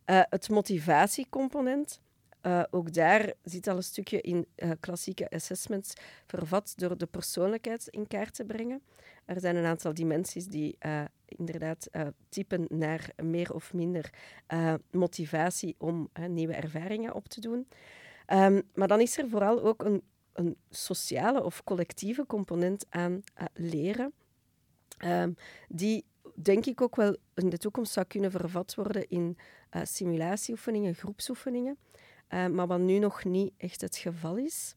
Uh, 0.07 0.21
het 0.31 0.49
motivatiecomponent. 0.49 2.01
Uh, 2.43 2.63
ook 2.71 2.93
daar 2.93 3.33
zit 3.43 3.67
al 3.67 3.77
een 3.77 3.83
stukje 3.83 4.21
in 4.21 4.47
uh, 4.57 4.71
klassieke 4.81 5.31
assessments 5.31 5.93
vervat 6.27 6.73
door 6.77 6.99
de 6.99 7.07
persoonlijkheid 7.07 7.89
in 7.89 8.07
kaart 8.07 8.35
te 8.35 8.45
brengen. 8.45 8.83
Er 9.25 9.41
zijn 9.41 9.57
een 9.57 9.65
aantal 9.65 9.95
dimensies 9.95 10.47
die 10.47 10.77
uh, 10.87 11.05
inderdaad 11.25 11.89
typen 12.29 12.67
naar 12.69 13.11
meer 13.23 13.55
of 13.55 13.73
minder 13.73 14.11
motivatie 14.91 15.75
om 15.79 16.11
nieuwe 16.29 16.55
ervaringen 16.55 17.15
op 17.15 17.29
te 17.29 17.41
doen. 17.41 17.69
Um, 18.33 18.63
maar 18.75 18.89
dan 18.89 19.01
is 19.01 19.19
er 19.19 19.29
vooral 19.29 19.63
ook 19.63 19.85
een, 19.85 20.03
een 20.33 20.57
sociale 20.71 21.43
of 21.45 21.65
collectieve 21.65 22.27
component 22.27 22.87
aan 22.89 23.23
leren, 23.55 24.13
um, 25.05 25.37
die 25.69 26.05
denk 26.35 26.67
ik 26.67 26.81
ook 26.81 26.97
wel 26.97 27.17
in 27.35 27.49
de 27.49 27.59
toekomst 27.59 27.93
zou 27.93 28.07
kunnen 28.07 28.31
vervat 28.31 28.75
worden 28.75 29.09
in 29.09 29.39
simulatieoefeningen, 29.83 30.95
groepsoefeningen. 30.95 31.79
Uh, 32.35 32.47
maar 32.47 32.67
wat 32.67 32.81
nu 32.81 32.99
nog 32.99 33.25
niet 33.25 33.53
echt 33.57 33.81
het 33.81 33.97
geval 33.97 34.37
is. 34.37 34.75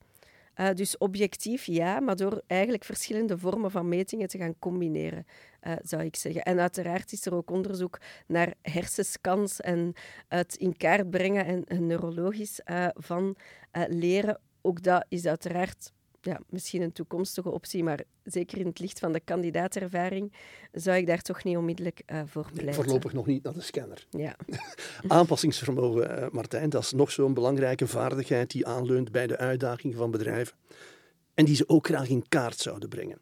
Uh, 0.55 0.69
dus 0.73 0.97
objectief 0.97 1.65
ja, 1.65 1.99
maar 1.99 2.15
door 2.15 2.41
eigenlijk 2.47 2.83
verschillende 2.83 3.37
vormen 3.37 3.71
van 3.71 3.89
metingen 3.89 4.27
te 4.27 4.37
gaan 4.37 4.59
combineren, 4.59 5.25
uh, 5.63 5.73
zou 5.81 6.03
ik 6.03 6.15
zeggen. 6.15 6.41
En 6.43 6.59
uiteraard 6.59 7.11
is 7.11 7.25
er 7.25 7.33
ook 7.33 7.51
onderzoek 7.51 7.99
naar 8.27 8.53
hersenscans 8.61 9.61
en 9.61 9.93
het 10.27 10.55
in 10.55 10.77
kaart 10.77 11.09
brengen 11.09 11.45
en, 11.45 11.63
en 11.65 11.85
neurologisch 11.85 12.59
van 12.93 13.35
leren. 13.87 14.39
Ook 14.61 14.83
dat 14.83 15.05
is 15.09 15.25
uiteraard 15.25 15.91
ja, 16.21 16.39
misschien 16.49 16.81
een 16.81 16.91
toekomstige 16.91 17.49
optie, 17.49 17.83
maar 17.83 18.03
zeker 18.23 18.57
in 18.57 18.65
het 18.65 18.79
licht 18.79 18.99
van 18.99 19.11
de 19.11 19.19
kandidaatervaring 19.19 20.33
zou 20.71 20.97
ik 20.97 21.07
daar 21.07 21.21
toch 21.21 21.43
niet 21.43 21.57
onmiddellijk 21.57 22.01
uh, 22.05 22.21
voor 22.25 22.49
pleiten. 22.53 22.73
voorlopig 22.73 23.13
nog 23.13 23.25
niet 23.25 23.43
naar 23.43 23.53
de 23.53 23.61
scanner. 23.61 24.07
Ja. 24.09 24.35
Aanpassingsvermogen, 25.07 26.23
uh, 26.23 26.29
Martijn, 26.29 26.69
dat 26.69 26.83
is 26.83 26.91
nog 26.91 27.11
zo'n 27.11 27.33
belangrijke 27.33 27.87
vaardigheid 27.87 28.51
die 28.51 28.67
aanleunt 28.67 29.11
bij 29.11 29.27
de 29.27 29.37
uitdagingen 29.37 29.97
van 29.97 30.11
bedrijven 30.11 30.57
en 31.33 31.45
die 31.45 31.55
ze 31.55 31.69
ook 31.69 31.85
graag 31.87 32.09
in 32.09 32.27
kaart 32.27 32.57
zouden 32.57 32.89
brengen. 32.89 33.19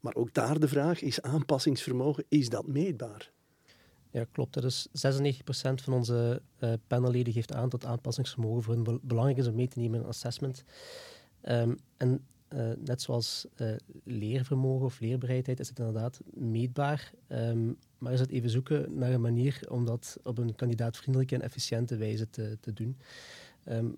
Maar 0.00 0.14
ook 0.14 0.34
daar 0.34 0.60
de 0.60 0.68
vraag, 0.68 1.02
is 1.02 1.22
aanpassingsvermogen, 1.22 2.24
is 2.28 2.48
dat 2.48 2.66
meetbaar? 2.66 3.32
Ja, 4.10 4.24
klopt. 4.32 4.60
Dus 4.60 4.88
96% 4.88 4.90
van 5.82 5.92
onze 5.92 6.42
uh, 6.60 6.72
panelleden 6.86 7.32
geeft 7.32 7.52
aan 7.52 7.68
dat 7.68 7.84
aanpassingsvermogen 7.84 8.62
voor 8.62 8.74
hen 8.74 9.00
belangrijk 9.02 9.38
is 9.38 9.46
om 9.46 9.54
mee 9.54 9.68
te 9.68 9.78
nemen 9.78 9.94
in 9.94 10.00
een 10.00 10.08
assessment. 10.08 10.64
Um, 11.48 11.76
en 11.96 12.20
uh, 12.54 12.70
net 12.84 13.02
zoals 13.02 13.46
uh, 13.56 13.74
leervermogen 14.04 14.86
of 14.86 15.00
leerbereidheid 15.00 15.60
is 15.60 15.68
het 15.68 15.78
inderdaad 15.78 16.20
meetbaar, 16.34 17.12
um, 17.28 17.76
maar 17.98 18.12
is 18.12 18.20
het 18.20 18.30
even 18.30 18.50
zoeken 18.50 18.98
naar 18.98 19.12
een 19.12 19.20
manier 19.20 19.60
om 19.68 19.84
dat 19.84 20.18
op 20.22 20.38
een 20.38 20.54
kandidaatvriendelijke 20.54 21.34
en 21.34 21.42
efficiënte 21.42 21.96
wijze 21.96 22.30
te, 22.30 22.58
te 22.60 22.72
doen. 22.72 22.96
Um, 23.68 23.96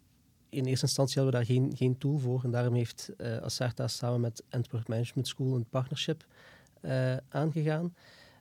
in 0.49 0.65
eerste 0.65 0.87
instantie 0.87 1.23
hadden 1.23 1.41
we 1.41 1.47
daar 1.47 1.57
geen, 1.57 1.77
geen 1.77 1.99
tool 1.99 2.19
voor 2.19 2.45
en 2.45 2.51
daarom 2.51 2.75
heeft 2.75 3.11
uh, 3.17 3.47
samen 3.87 4.21
met 4.21 4.43
Antwerp 4.51 4.89
Management 4.89 5.29
School 5.29 5.55
een 5.55 5.69
partnership 5.71 6.27
aangegaan. 7.29 7.95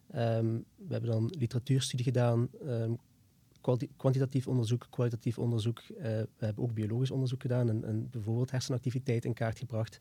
we 0.07 0.63
hebben 0.89 1.10
dan 1.10 1.33
literatuurstudie 1.38 2.05
gedaan, 2.05 2.50
kwantitatief 3.98 4.48
onderzoek, 4.48 4.88
kwalitatief 4.89 5.39
onderzoek. 5.39 5.79
Uh, 5.79 5.98
we 6.03 6.46
hebben 6.46 6.63
ook 6.63 6.74
biologisch 6.74 7.12
onderzoek 7.12 7.41
gedaan 7.41 7.70
en, 7.70 7.84
en, 7.84 8.10
bijvoorbeeld 8.10 8.51
hersenactiviteit 8.51 9.25
in 9.25 9.34
kaart 9.34 9.58
gebracht. 9.58 10.00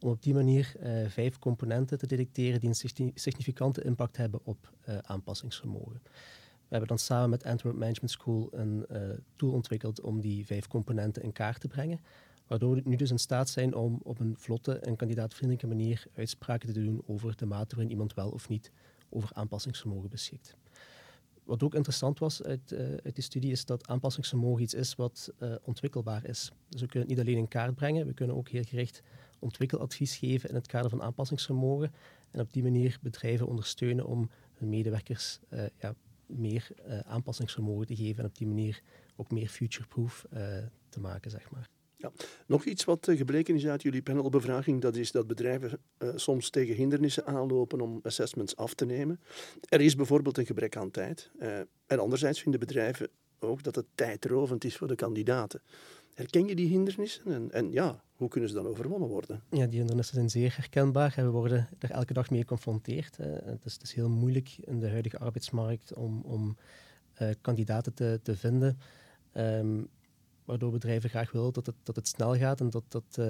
Om 0.00 0.10
op 0.10 0.22
die 0.22 0.34
manier 0.34 0.74
uh, 0.82 1.08
vijf 1.08 1.38
componenten 1.38 1.98
te 1.98 2.06
detecteren 2.06 2.60
die 2.60 2.68
een 2.68 3.12
significante 3.14 3.82
impact 3.82 4.16
hebben 4.16 4.40
op 4.42 4.72
uh, 4.88 4.98
aanpassingsvermogen. 4.98 6.00
We 6.02 6.76
hebben 6.76 6.88
dan 6.88 6.98
samen 6.98 7.30
met 7.30 7.44
Antwerp 7.44 7.76
Management 7.76 8.10
School 8.10 8.48
een 8.52 8.86
tool 9.36 9.52
ontwikkeld 9.52 10.00
om 10.00 10.20
die 10.20 10.46
vijf 10.46 10.66
componenten 10.66 11.22
in 11.22 11.32
kaart 11.32 11.60
te 11.60 11.68
brengen. 11.68 12.00
Waardoor 12.46 12.74
we 12.74 12.82
nu 12.84 12.96
dus 12.96 13.10
in 13.10 13.18
staat 13.18 13.48
zijn 13.48 13.74
om 13.74 14.00
op 14.02 14.18
een 14.18 14.34
vlotte 14.38 14.78
en 14.78 14.96
kandidaatvriendelijke 14.96 15.66
manier 15.66 16.06
uitspraken 16.14 16.72
te 16.72 16.82
doen 16.82 17.02
over 17.06 17.36
de 17.36 17.46
mate 17.46 17.74
waarin 17.74 17.92
iemand 17.92 18.14
wel 18.14 18.30
of 18.30 18.48
niet 18.48 18.72
over 19.08 19.30
aanpassingsvermogen 19.32 20.10
beschikt. 20.10 20.56
Wat 21.44 21.62
ook 21.62 21.74
interessant 21.74 22.18
was 22.18 22.42
uit, 22.42 22.72
uh, 22.72 22.78
uit 22.78 23.14
die 23.14 23.24
studie 23.24 23.50
is 23.50 23.64
dat 23.64 23.88
aanpassingsvermogen 23.88 24.62
iets 24.62 24.74
is 24.74 24.94
wat 24.94 25.32
uh, 25.38 25.54
ontwikkelbaar 25.62 26.24
is. 26.24 26.52
Dus 26.68 26.80
we 26.80 26.86
kunnen 26.86 27.08
het 27.08 27.18
niet 27.18 27.26
alleen 27.26 27.38
in 27.38 27.48
kaart 27.48 27.74
brengen, 27.74 28.06
we 28.06 28.12
kunnen 28.12 28.36
ook 28.36 28.48
heel 28.48 28.62
gericht 28.62 29.02
ontwikkeladvies 29.38 30.16
geven 30.16 30.48
in 30.48 30.54
het 30.54 30.66
kader 30.66 30.90
van 30.90 31.02
aanpassingsvermogen 31.02 31.92
en 32.30 32.40
op 32.40 32.52
die 32.52 32.62
manier 32.62 32.98
bedrijven 33.02 33.46
ondersteunen 33.46 34.06
om 34.06 34.30
hun 34.54 34.68
medewerkers 34.68 35.38
uh, 35.50 35.64
ja, 35.78 35.94
meer 36.26 36.68
aanpassingsvermogen 37.04 37.86
te 37.86 37.96
geven 37.96 38.22
en 38.22 38.28
op 38.28 38.36
die 38.36 38.46
manier 38.46 38.82
ook 39.16 39.30
meer 39.30 39.48
future-proof 39.48 40.26
te 40.88 41.00
maken, 41.00 41.30
zeg 41.30 41.50
maar. 41.50 41.79
Ja. 42.00 42.12
Nog 42.46 42.64
iets 42.64 42.84
wat 42.84 43.08
eh, 43.08 43.16
gebleken 43.16 43.54
is 43.54 43.66
uit 43.66 43.82
jullie 43.82 44.02
panelbevraging, 44.02 44.80
dat 44.80 44.96
is 44.96 45.12
dat 45.12 45.26
bedrijven 45.26 45.78
uh, 45.98 46.08
soms 46.14 46.50
tegen 46.50 46.74
hindernissen 46.74 47.26
aanlopen 47.26 47.80
om 47.80 48.00
assessments 48.02 48.56
af 48.56 48.74
te 48.74 48.84
nemen. 48.84 49.20
Er 49.68 49.80
is 49.80 49.96
bijvoorbeeld 49.96 50.38
een 50.38 50.46
gebrek 50.46 50.76
aan 50.76 50.90
tijd. 50.90 51.30
Uh, 51.40 51.58
en 51.86 51.98
anderzijds 51.98 52.40
vinden 52.40 52.60
bedrijven 52.60 53.08
ook 53.38 53.62
dat 53.62 53.74
het 53.74 53.86
tijdrovend 53.94 54.64
is 54.64 54.76
voor 54.76 54.88
de 54.88 54.94
kandidaten. 54.94 55.62
Herken 56.14 56.46
je 56.46 56.54
die 56.54 56.68
hindernissen 56.68 57.32
en, 57.32 57.50
en 57.50 57.72
ja, 57.72 58.02
hoe 58.14 58.28
kunnen 58.28 58.48
ze 58.48 58.54
dan 58.54 58.66
overwonnen 58.66 59.08
worden? 59.08 59.42
Ja, 59.50 59.66
die 59.66 59.78
hindernissen 59.78 60.14
zijn 60.14 60.30
zeer 60.30 60.56
herkenbaar 60.56 61.14
en 61.16 61.24
we 61.24 61.30
worden 61.30 61.68
er 61.78 61.90
elke 61.90 62.12
dag 62.12 62.30
mee 62.30 62.40
geconfronteerd. 62.40 63.16
Het 63.16 63.64
is, 63.64 63.72
het, 63.72 63.82
is, 63.82 63.92
heel 63.92 64.08
moeilijk 64.08 64.56
in 64.60 64.80
de 64.80 64.88
huidige 64.88 65.18
arbeidsmarkt 65.18 65.94
om, 65.94 66.20
om 66.20 66.56
kandidaten 67.40 67.94
te, 67.94 68.20
te 68.22 68.36
vinden. 68.36 68.78
Um, 69.34 69.88
waardoor 70.50 70.70
bedrijven 70.70 71.10
graag 71.10 71.32
willen 71.32 71.52
dat 71.52 71.66
het, 71.66 71.74
dat 71.82 71.96
het 71.96 72.08
snel 72.08 72.36
gaat 72.36 72.60
en 72.60 72.70
dat, 72.70 72.84
dat 72.88 73.16
uh, 73.18 73.26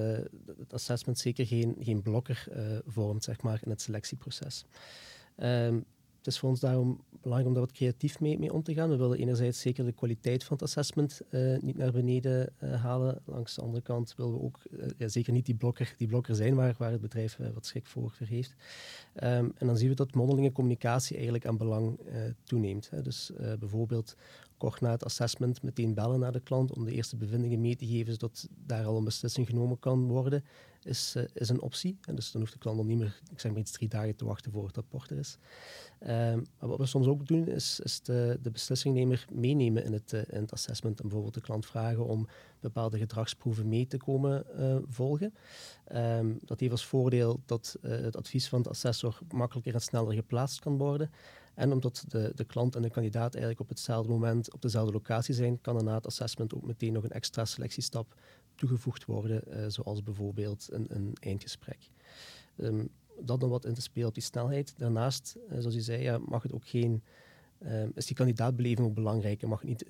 het 0.57 0.73
assessment 0.73 1.19
zeker 1.19 1.45
geen, 1.45 1.75
geen 1.79 2.01
blokker 2.01 2.47
uh, 2.55 2.77
vormt 2.85 3.23
zeg 3.23 3.41
maar, 3.41 3.59
in 3.63 3.69
het 3.69 3.81
selectieproces. 3.81 4.65
Um, 5.37 5.85
het 6.17 6.27
is 6.27 6.39
voor 6.39 6.49
ons 6.49 6.59
daarom 6.59 7.03
belangrijk 7.21 7.47
om 7.47 7.53
daar 7.53 7.67
wat 7.67 7.77
creatief 7.77 8.19
mee, 8.19 8.39
mee 8.39 8.53
om 8.53 8.63
te 8.63 8.73
gaan. 8.73 8.89
We 8.89 8.95
willen 8.95 9.17
enerzijds 9.17 9.59
zeker 9.59 9.85
de 9.85 9.91
kwaliteit 9.91 10.43
van 10.43 10.57
het 10.57 10.65
assessment 10.65 11.21
uh, 11.29 11.59
niet 11.59 11.77
naar 11.77 11.91
beneden 11.91 12.53
halen. 12.57 13.21
Langs 13.25 13.55
de 13.55 13.61
andere 13.61 13.83
kant 13.83 14.15
willen 14.15 14.33
we 14.33 14.41
ook 14.41 14.59
ja, 14.97 15.07
zeker 15.07 15.33
niet 15.33 15.45
die 15.45 15.55
blokker, 15.55 15.93
die 15.97 16.07
blokker 16.07 16.35
zijn 16.35 16.55
waar, 16.55 16.75
het 16.77 17.01
bedrijf 17.01 17.37
wat 17.53 17.65
schrik 17.65 17.85
voor, 17.85 18.15
heeft. 18.23 18.55
Um, 19.15 19.51
en 19.57 19.67
dan 19.67 19.77
zien 19.77 19.89
we 19.89 19.95
dat 19.95 20.13
mondelinge 20.13 20.51
communicatie 20.51 21.13
eigenlijk 21.15 21.45
aan 21.45 21.57
belang 21.57 21.99
toeneemt. 22.43 22.89
Hè. 22.89 23.01
Dus 23.01 23.31
bijvoorbeeld 23.59 24.15
kort 24.57 24.81
na 24.81 24.91
het 24.91 25.05
assessment 25.05 25.61
meteen 25.61 25.93
bellen 25.93 26.19
naar 26.19 26.31
de 26.31 26.39
klant 26.39 26.73
om 26.73 26.85
de 26.85 26.91
eerste 26.91 27.15
bevindingen 27.17 27.61
mee 27.61 27.75
te 27.75 27.87
geven, 27.87 28.13
zodat 28.13 28.49
daar 28.65 28.85
al 28.85 28.97
een 28.97 29.03
beslissing 29.03 29.47
genomen 29.47 29.79
kan 29.79 30.07
worden, 30.07 30.43
is, 30.83 31.15
is 31.33 31.49
een 31.49 31.61
optie. 31.61 31.97
En 32.01 32.15
dus 32.15 32.31
dan 32.31 32.41
hoeft 32.41 32.53
de 32.53 32.59
klant 32.59 32.77
dan 32.77 32.87
niet 32.87 32.97
meer, 32.97 33.21
ik 33.31 33.39
zeg 33.39 33.51
maar 33.51 33.59
iets, 33.59 33.71
drie 33.71 33.87
dagen 33.87 34.15
te 34.15 34.25
wachten 34.25 34.51
voor 34.51 34.65
het 34.65 34.75
rapport 34.75 35.09
er 35.09 35.17
is. 35.17 35.37
Um, 36.01 36.45
maar 36.59 36.69
wat 36.69 36.77
we 36.77 36.85
soms 36.85 37.07
ook 37.11 37.27
doen, 37.27 37.47
is, 37.47 37.79
is 37.79 38.01
de, 38.01 38.39
de 38.41 38.51
beslissingnemer 38.51 39.25
meenemen 39.31 39.83
in 39.83 39.93
het, 39.93 40.13
uh, 40.13 40.21
in 40.27 40.41
het 40.41 40.51
assessment. 40.51 40.99
En 40.99 41.03
bijvoorbeeld 41.03 41.33
de 41.33 41.41
klant 41.41 41.65
vragen 41.65 42.05
om 42.05 42.27
bepaalde 42.59 42.97
gedragsproeven 42.97 43.69
mee 43.69 43.87
te 43.87 43.97
komen 43.97 44.45
uh, 44.59 44.75
volgen. 44.87 45.33
Um, 45.95 46.39
dat 46.45 46.59
heeft 46.59 46.71
als 46.71 46.85
voordeel 46.85 47.41
dat 47.45 47.77
het 47.81 48.17
advies 48.17 48.49
van 48.49 48.61
de 48.61 48.69
assessor 48.69 49.19
makkelijker 49.31 49.73
en 49.73 49.81
sneller 49.81 50.13
geplaatst 50.13 50.59
kan 50.59 50.77
worden. 50.77 51.11
En 51.53 51.71
omdat 51.71 52.05
de, 52.07 52.31
de 52.35 52.43
klant 52.43 52.75
en 52.75 52.81
de 52.81 52.89
kandidaat 52.89 53.31
eigenlijk 53.31 53.61
op 53.61 53.69
hetzelfde 53.69 54.11
moment 54.11 54.53
op 54.53 54.61
dezelfde 54.61 54.93
locatie 54.93 55.33
zijn, 55.33 55.61
kan 55.61 55.77
er 55.77 55.83
na 55.83 55.95
het 55.95 56.05
assessment 56.05 56.53
ook 56.55 56.65
meteen 56.65 56.93
nog 56.93 57.03
een 57.03 57.11
extra 57.11 57.45
selectiestap 57.45 58.15
toegevoegd 58.55 59.05
worden, 59.05 59.71
zoals 59.71 60.03
bijvoorbeeld 60.03 60.67
een, 60.71 60.85
een 60.89 61.13
eindgesprek. 61.19 61.89
Um, 62.57 62.89
dat 63.23 63.39
dan 63.39 63.49
wat 63.49 63.65
in 63.65 63.73
te 63.73 63.81
spelen 63.81 64.07
op 64.07 64.13
die 64.13 64.23
snelheid. 64.23 64.73
Daarnaast, 64.77 65.35
uh, 65.49 65.59
zoals 65.59 65.75
u 65.75 65.79
zei, 65.79 66.01
ja, 66.01 66.17
mag 66.17 66.43
het 66.43 66.53
ook 66.53 66.67
geen 66.67 67.03
um, 67.65 67.91
is 67.95 68.05
die 68.05 68.15
kandidaatbeleving 68.15 68.87
ook 68.87 68.93
belangrijk 68.93 69.41
en 69.41 69.49
mag 69.49 69.63
niet 69.63 69.85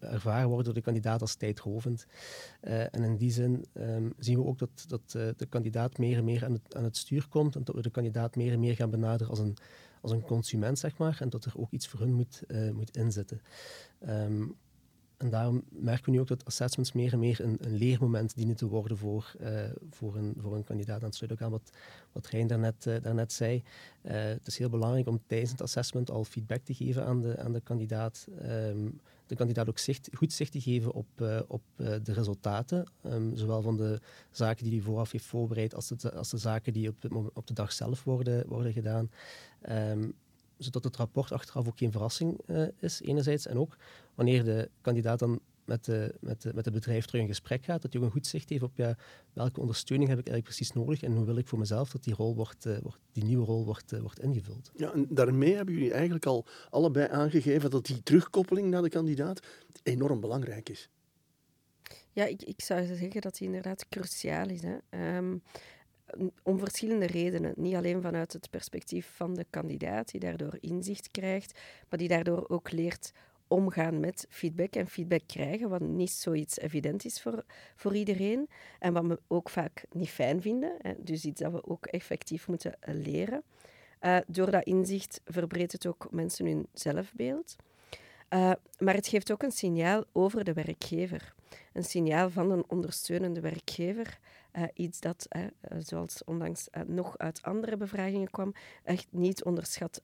ervaren 0.00 0.48
worden 0.48 0.64
door 0.64 0.74
de 0.74 0.80
kandidaat 0.80 1.20
als 1.20 1.34
tijdrovend. 1.34 2.06
Uh, 2.62 2.80
en 2.80 3.02
in 3.02 3.16
die 3.16 3.30
zin 3.30 3.64
um, 3.74 4.12
zien 4.18 4.38
we 4.38 4.44
ook 4.44 4.58
dat, 4.58 4.84
dat 4.86 5.10
de 5.10 5.46
kandidaat 5.48 5.98
meer 5.98 6.16
en 6.16 6.24
meer 6.24 6.44
aan 6.44 6.52
het, 6.52 6.76
aan 6.76 6.84
het 6.84 6.96
stuur 6.96 7.26
komt 7.28 7.56
en 7.56 7.64
dat 7.64 7.74
we 7.74 7.82
de 7.82 7.90
kandidaat 7.90 8.36
meer 8.36 8.52
en 8.52 8.60
meer 8.60 8.74
gaan 8.74 8.90
benaderen 8.90 9.30
als 9.30 9.38
een 9.38 9.56
als 10.00 10.12
een 10.12 10.22
consument, 10.22 10.78
zeg 10.78 10.96
maar, 10.96 11.16
en 11.20 11.28
dat 11.28 11.44
er 11.44 11.52
ook 11.56 11.70
iets 11.70 11.88
voor 11.88 12.00
hun 12.00 12.12
moet, 12.12 12.42
uh, 12.48 12.70
moet 12.70 12.96
inzitten. 12.96 13.40
Um, 14.08 14.56
en 15.18 15.30
daarom 15.30 15.62
merken 15.68 16.04
we 16.04 16.10
nu 16.10 16.20
ook 16.20 16.28
dat 16.28 16.44
assessments 16.44 16.92
meer 16.92 17.12
en 17.12 17.18
meer 17.18 17.40
een, 17.40 17.56
een 17.60 17.76
leermoment 17.76 18.36
dienen 18.36 18.56
te 18.56 18.66
worden 18.66 18.96
voor, 18.96 19.34
uh, 19.40 19.60
voor, 19.90 20.16
een, 20.16 20.34
voor 20.38 20.56
een 20.56 20.64
kandidaat. 20.64 21.00
En 21.00 21.06
het 21.06 21.14
sluit 21.14 21.32
ook 21.32 21.42
aan 21.42 21.50
wat, 21.50 21.70
wat 22.12 22.26
Rijn 22.26 22.46
daarnet, 22.46 22.86
uh, 22.86 22.96
daarnet 23.02 23.32
zei. 23.32 23.62
Uh, 24.02 24.12
het 24.12 24.46
is 24.46 24.58
heel 24.58 24.68
belangrijk 24.68 25.08
om 25.08 25.20
tijdens 25.26 25.50
het 25.50 25.62
assessment 25.62 26.10
al 26.10 26.24
feedback 26.24 26.64
te 26.64 26.74
geven 26.74 27.04
aan 27.04 27.20
de, 27.20 27.38
aan 27.38 27.52
de 27.52 27.60
kandidaat. 27.60 28.26
Um, 28.42 29.00
de 29.26 29.36
kandidaat 29.36 29.68
ook 29.68 29.78
zicht, 29.78 30.08
goed 30.12 30.32
zicht 30.32 30.52
te 30.52 30.60
geven 30.60 30.92
op, 30.92 31.06
op 31.46 31.62
de 31.76 32.12
resultaten. 32.12 32.86
Um, 33.06 33.36
zowel 33.36 33.62
van 33.62 33.76
de 33.76 34.00
zaken 34.30 34.64
die 34.64 34.72
hij 34.72 34.82
vooraf 34.82 35.10
heeft 35.10 35.24
voorbereid, 35.24 35.74
als 35.74 35.88
de, 35.88 36.12
als 36.12 36.30
de 36.30 36.38
zaken 36.38 36.72
die 36.72 36.88
op, 36.88 37.30
op 37.34 37.46
de 37.46 37.54
dag 37.54 37.72
zelf 37.72 38.04
worden, 38.04 38.48
worden 38.48 38.72
gedaan. 38.72 39.10
Um, 39.68 40.14
zodat 40.58 40.84
het 40.84 40.96
rapport 40.96 41.32
achteraf 41.32 41.66
ook 41.66 41.78
geen 41.78 41.92
verrassing 41.92 42.40
uh, 42.46 42.68
is, 42.78 43.00
enerzijds. 43.00 43.46
En 43.46 43.58
ook 43.58 43.76
wanneer 44.14 44.44
de 44.44 44.70
kandidaat 44.80 45.18
dan 45.18 45.40
met, 45.68 45.84
de, 45.84 46.14
met, 46.20 46.42
de, 46.42 46.54
met 46.54 46.64
het 46.64 46.74
bedrijf 46.74 47.04
terug 47.04 47.20
in 47.20 47.26
gesprek 47.28 47.64
gaat, 47.64 47.82
dat 47.82 47.92
hij 47.92 48.00
ook 48.00 48.06
een 48.06 48.12
goed 48.12 48.26
zicht 48.26 48.48
heeft 48.48 48.62
op 48.62 48.76
ja, 48.76 48.96
welke 49.32 49.60
ondersteuning 49.60 50.08
heb 50.08 50.18
ik 50.18 50.28
eigenlijk 50.28 50.56
precies 50.56 50.76
nodig 50.76 51.02
en 51.02 51.12
hoe 51.12 51.24
wil 51.24 51.36
ik 51.36 51.46
voor 51.46 51.58
mezelf 51.58 51.90
dat 51.90 52.04
die, 52.04 52.14
rol 52.14 52.34
wordt, 52.34 52.66
uh, 52.66 52.78
wordt 52.78 52.98
die 53.12 53.24
nieuwe 53.24 53.44
rol 53.44 53.64
wordt, 53.64 53.92
uh, 53.92 54.00
wordt 54.00 54.20
ingevuld. 54.20 54.70
Ja, 54.76 54.92
en 54.92 55.06
daarmee 55.08 55.54
hebben 55.54 55.74
jullie 55.74 55.92
eigenlijk 55.92 56.26
al 56.26 56.46
allebei 56.70 57.08
aangegeven 57.10 57.70
dat 57.70 57.86
die 57.86 58.02
terugkoppeling 58.02 58.70
naar 58.70 58.82
de 58.82 58.88
kandidaat 58.88 59.40
enorm 59.82 60.20
belangrijk 60.20 60.68
is. 60.68 60.88
Ja, 62.12 62.24
ik, 62.24 62.42
ik 62.42 62.60
zou 62.60 62.86
zeggen 62.86 63.20
dat 63.20 63.36
die 63.36 63.46
inderdaad 63.46 63.88
cruciaal 63.88 64.48
is. 64.48 64.62
Hè. 64.62 65.16
Um, 65.16 65.42
om 66.42 66.58
verschillende 66.58 67.06
redenen. 67.06 67.52
Niet 67.56 67.74
alleen 67.74 68.02
vanuit 68.02 68.32
het 68.32 68.50
perspectief 68.50 69.10
van 69.14 69.34
de 69.34 69.46
kandidaat, 69.50 70.10
die 70.10 70.20
daardoor 70.20 70.56
inzicht 70.60 71.10
krijgt, 71.10 71.58
maar 71.88 71.98
die 71.98 72.08
daardoor 72.08 72.48
ook 72.48 72.70
leert 72.70 73.12
omgaan 73.48 74.00
met 74.00 74.26
feedback 74.28 74.74
en 74.74 74.86
feedback 74.86 75.22
krijgen, 75.26 75.68
wat 75.68 75.80
niet 75.80 76.10
zoiets 76.10 76.58
evident 76.58 77.04
is 77.04 77.22
voor, 77.22 77.44
voor 77.76 77.96
iedereen 77.96 78.48
en 78.78 78.92
wat 78.92 79.06
we 79.06 79.20
ook 79.26 79.50
vaak 79.50 79.84
niet 79.90 80.08
fijn 80.08 80.42
vinden. 80.42 80.72
Dus 80.98 81.24
iets 81.24 81.40
dat 81.40 81.52
we 81.52 81.66
ook 81.66 81.86
effectief 81.86 82.48
moeten 82.48 82.74
leren. 82.80 83.42
Uh, 84.00 84.18
door 84.26 84.50
dat 84.50 84.64
inzicht 84.64 85.20
verbreedt 85.24 85.72
het 85.72 85.86
ook 85.86 86.06
mensen 86.10 86.46
hun 86.46 86.66
zelfbeeld. 86.72 87.56
Uh, 88.30 88.52
maar 88.78 88.94
het 88.94 89.08
geeft 89.08 89.32
ook 89.32 89.42
een 89.42 89.52
signaal 89.52 90.04
over 90.12 90.44
de 90.44 90.52
werkgever. 90.52 91.34
Een 91.72 91.84
signaal 91.84 92.30
van 92.30 92.50
een 92.50 92.64
ondersteunende 92.68 93.40
werkgever. 93.40 94.18
Uh, 94.52 94.62
iets 94.74 95.00
dat, 95.00 95.26
uh, 95.36 95.42
zoals 95.78 96.24
onlangs 96.24 96.68
nog 96.86 97.18
uit 97.18 97.42
andere 97.42 97.76
bevragingen 97.76 98.30
kwam, 98.30 98.52
echt 98.82 99.06
niet 99.10 99.44
onderschat 99.44 100.00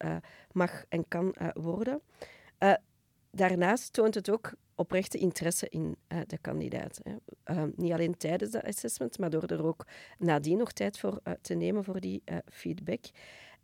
mag 0.52 0.84
en 0.88 1.08
kan 1.08 1.34
worden. 1.54 2.00
daarnaast 3.30 3.92
toont 3.92 4.14
het 4.14 4.30
ook 4.30 4.52
oprechte 4.74 5.18
interesse 5.18 5.68
in 5.68 5.96
de 6.26 6.38
kandidaat. 6.38 7.00
Hè. 7.02 7.66
niet 7.76 7.92
alleen 7.92 8.16
tijdens 8.16 8.50
de 8.50 8.64
assessment, 8.64 9.18
maar 9.18 9.30
door 9.30 9.42
er 9.42 9.64
ook 9.64 9.86
nadien 10.18 10.58
nog 10.58 10.72
tijd 10.72 10.98
voor 10.98 11.20
te 11.40 11.54
nemen 11.54 11.84
voor 11.84 12.00
die 12.00 12.22
feedback. 12.46 13.04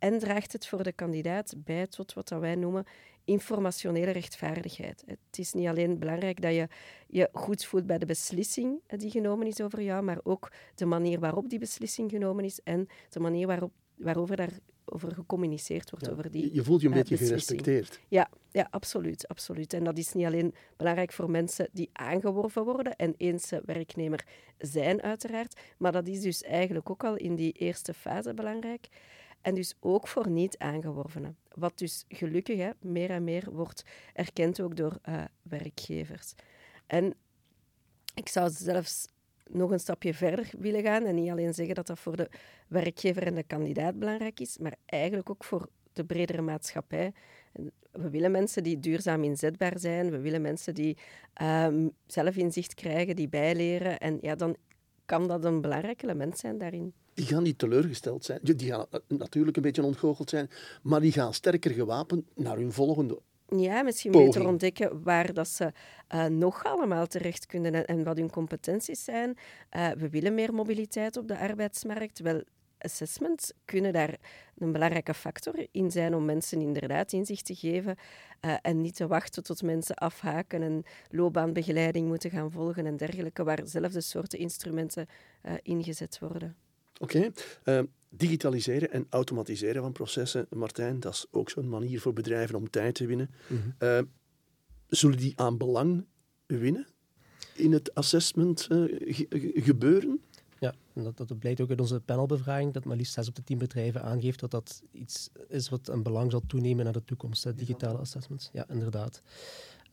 En 0.01 0.19
draagt 0.19 0.53
het 0.53 0.67
voor 0.67 0.83
de 0.83 0.91
kandidaat 0.91 1.53
bij 1.57 1.87
tot 1.87 2.13
wat 2.13 2.29
wij 2.29 2.55
noemen 2.55 2.85
informationele 3.25 4.11
rechtvaardigheid. 4.11 5.03
Het 5.05 5.37
is 5.37 5.53
niet 5.53 5.67
alleen 5.67 5.99
belangrijk 5.99 6.41
dat 6.41 6.53
je 6.53 6.67
je 7.07 7.29
goed 7.33 7.65
voelt 7.65 7.85
bij 7.85 7.97
de 7.97 8.05
beslissing 8.05 8.81
die 8.87 9.09
genomen 9.09 9.47
is 9.47 9.61
over 9.61 9.81
jou, 9.81 10.03
maar 10.03 10.19
ook 10.23 10.51
de 10.75 10.85
manier 10.85 11.19
waarop 11.19 11.49
die 11.49 11.59
beslissing 11.59 12.11
genomen 12.11 12.43
is 12.43 12.59
en 12.63 12.87
de 13.09 13.19
manier 13.19 13.47
waarop, 13.47 13.71
waarover 13.95 14.35
daarover 14.35 15.15
gecommuniceerd 15.15 15.89
wordt. 15.89 16.09
over 16.09 16.31
die, 16.31 16.53
je 16.53 16.63
voelt 16.63 16.81
je 16.81 16.87
een 16.87 16.93
beetje 16.93 17.17
gerespecteerd. 17.17 17.99
Ja, 18.07 18.29
ja, 18.51 18.67
absoluut, 18.69 19.27
absoluut. 19.27 19.73
En 19.73 19.83
dat 19.83 19.97
is 19.97 20.13
niet 20.13 20.25
alleen 20.25 20.53
belangrijk 20.77 21.11
voor 21.11 21.29
mensen 21.29 21.69
die 21.71 21.89
aangeworven 21.93 22.63
worden 22.63 22.95
en 22.95 23.13
eens 23.17 23.51
werknemer 23.65 24.25
zijn, 24.57 25.01
uiteraard, 25.01 25.59
maar 25.77 25.91
dat 25.91 26.07
is 26.07 26.21
dus 26.21 26.43
eigenlijk 26.43 26.89
ook 26.89 27.03
al 27.03 27.15
in 27.15 27.35
die 27.35 27.51
eerste 27.51 27.93
fase 27.93 28.33
belangrijk. 28.33 28.87
En 29.41 29.55
dus 29.55 29.75
ook 29.79 30.07
voor 30.07 30.29
niet-aangeworvenen. 30.29 31.37
Wat 31.55 31.77
dus 31.77 32.05
gelukkig 32.07 32.57
hè, 32.57 32.69
meer 32.79 33.09
en 33.09 33.23
meer 33.23 33.51
wordt 33.51 33.83
erkend 34.13 34.61
ook 34.61 34.75
door 34.75 34.99
uh, 35.09 35.23
werkgevers. 35.41 36.33
En 36.87 37.13
ik 38.15 38.29
zou 38.29 38.49
zelfs 38.49 39.07
nog 39.49 39.71
een 39.71 39.79
stapje 39.79 40.13
verder 40.13 40.49
willen 40.57 40.81
gaan 40.81 41.05
en 41.05 41.15
niet 41.15 41.29
alleen 41.29 41.53
zeggen 41.53 41.75
dat 41.75 41.87
dat 41.87 41.99
voor 41.99 42.15
de 42.15 42.29
werkgever 42.67 43.23
en 43.23 43.35
de 43.35 43.43
kandidaat 43.43 43.99
belangrijk 43.99 44.39
is, 44.39 44.57
maar 44.57 44.75
eigenlijk 44.85 45.29
ook 45.29 45.43
voor 45.43 45.69
de 45.93 46.05
bredere 46.05 46.41
maatschappij. 46.41 47.13
We 47.91 48.09
willen 48.09 48.31
mensen 48.31 48.63
die 48.63 48.79
duurzaam 48.79 49.23
inzetbaar 49.23 49.79
zijn, 49.79 50.11
we 50.11 50.19
willen 50.19 50.41
mensen 50.41 50.75
die 50.75 50.97
um, 51.41 51.91
zelfinzicht 52.05 52.73
krijgen, 52.73 53.15
die 53.15 53.29
bijleren. 53.29 53.97
En 53.97 54.17
ja, 54.21 54.35
dan 54.35 54.55
kan 55.05 55.27
dat 55.27 55.45
een 55.45 55.61
belangrijk 55.61 56.03
element 56.03 56.37
zijn 56.37 56.57
daarin 56.57 56.93
die 57.13 57.25
gaan 57.25 57.43
niet 57.43 57.57
teleurgesteld 57.57 58.25
zijn. 58.25 58.39
Die 58.41 58.71
gaan 58.71 58.85
natuurlijk 59.07 59.57
een 59.57 59.63
beetje 59.63 59.83
ontgoocheld 59.83 60.29
zijn, 60.29 60.49
maar 60.81 61.01
die 61.01 61.11
gaan 61.11 61.33
sterker 61.33 61.71
gewapend 61.71 62.25
naar 62.35 62.57
hun 62.57 62.71
volgende 62.71 63.19
ja, 63.57 63.81
misschien 63.81 64.11
beter 64.11 64.47
ontdekken 64.47 65.03
waar 65.03 65.33
dat 65.33 65.47
ze 65.47 65.71
uh, 66.15 66.25
nog 66.25 66.63
allemaal 66.63 67.07
terecht 67.07 67.45
kunnen 67.45 67.85
en, 67.85 68.03
wat 68.03 68.17
hun 68.17 68.29
competenties 68.29 69.03
zijn. 69.03 69.37
Uh, 69.75 69.89
we 69.89 70.09
willen 70.09 70.33
meer 70.33 70.53
mobiliteit 70.53 71.17
op 71.17 71.27
de 71.27 71.37
arbeidsmarkt. 71.37 72.19
Wel, 72.19 72.43
assessments 72.77 73.51
kunnen 73.65 73.93
daar 73.93 74.17
een 74.57 74.71
belangrijke 74.71 75.13
factor 75.13 75.67
in 75.71 75.91
zijn 75.91 76.15
om 76.15 76.25
mensen 76.25 76.61
inderdaad 76.61 77.13
inzicht 77.13 77.45
te 77.45 77.55
geven 77.55 77.95
uh, 78.41 78.55
en 78.61 78.81
niet 78.81 78.95
te 78.95 79.07
wachten 79.07 79.43
tot 79.43 79.63
mensen 79.63 79.95
afhaken 79.95 80.61
en 80.61 80.83
loopbaanbegeleiding 81.09 82.07
moeten 82.07 82.29
gaan 82.29 82.51
volgen 82.51 82.85
en 82.85 82.97
dergelijke, 82.97 83.43
waar 83.43 83.61
zelfde 83.63 84.01
soorten 84.01 84.39
instrumenten 84.39 85.07
ingezet 85.63 86.19
worden. 86.19 86.55
Oké. 87.01 87.31
Ehm, 87.63 87.85
digitaliseren 88.09 88.91
en 88.91 89.05
automatiseren 89.09 89.81
van 89.81 89.91
processen, 89.91 90.47
Martijn, 90.49 90.99
dat 90.99 91.13
is 91.13 91.25
ook 91.31 91.49
zo'n 91.49 91.69
manier 91.69 92.01
voor 92.01 92.13
bedrijven 92.13 92.55
om 92.55 92.69
tijd 92.69 92.95
te 92.95 93.05
winnen. 93.05 93.29
Mm 93.47 94.09
zullen 94.91 95.17
die 95.17 95.33
aan 95.35 95.57
belang 95.57 96.05
winnen 96.45 96.87
in 97.55 97.71
het 97.71 97.95
assessment 97.95 98.67
uh, 98.71 98.99
gebeuren? 99.53 100.21
Ja, 100.59 100.73
dat, 100.93 101.17
dat 101.17 101.39
blijkt 101.39 101.61
ook 101.61 101.69
uit 101.69 101.79
onze 101.79 101.99
panelbevraging, 101.99 102.73
dat 102.73 102.85
maar 102.85 102.97
liefst 102.97 103.13
6 103.13 103.27
op 103.27 103.35
de 103.35 103.43
10 103.43 103.57
bedrijven 103.57 104.03
aangeeft 104.03 104.39
dat 104.39 104.51
dat 104.51 104.83
iets 104.91 105.29
is 105.47 105.69
wat 105.69 105.87
een 105.87 106.03
belang 106.03 106.31
zal 106.31 106.41
toenemen 106.47 106.83
naar 106.83 106.93
de 106.93 107.03
toekomst, 107.03 107.57
digitale 107.57 107.97
assessments. 107.97 108.49
Ja, 108.53 108.65
inderdaad. 108.69 109.21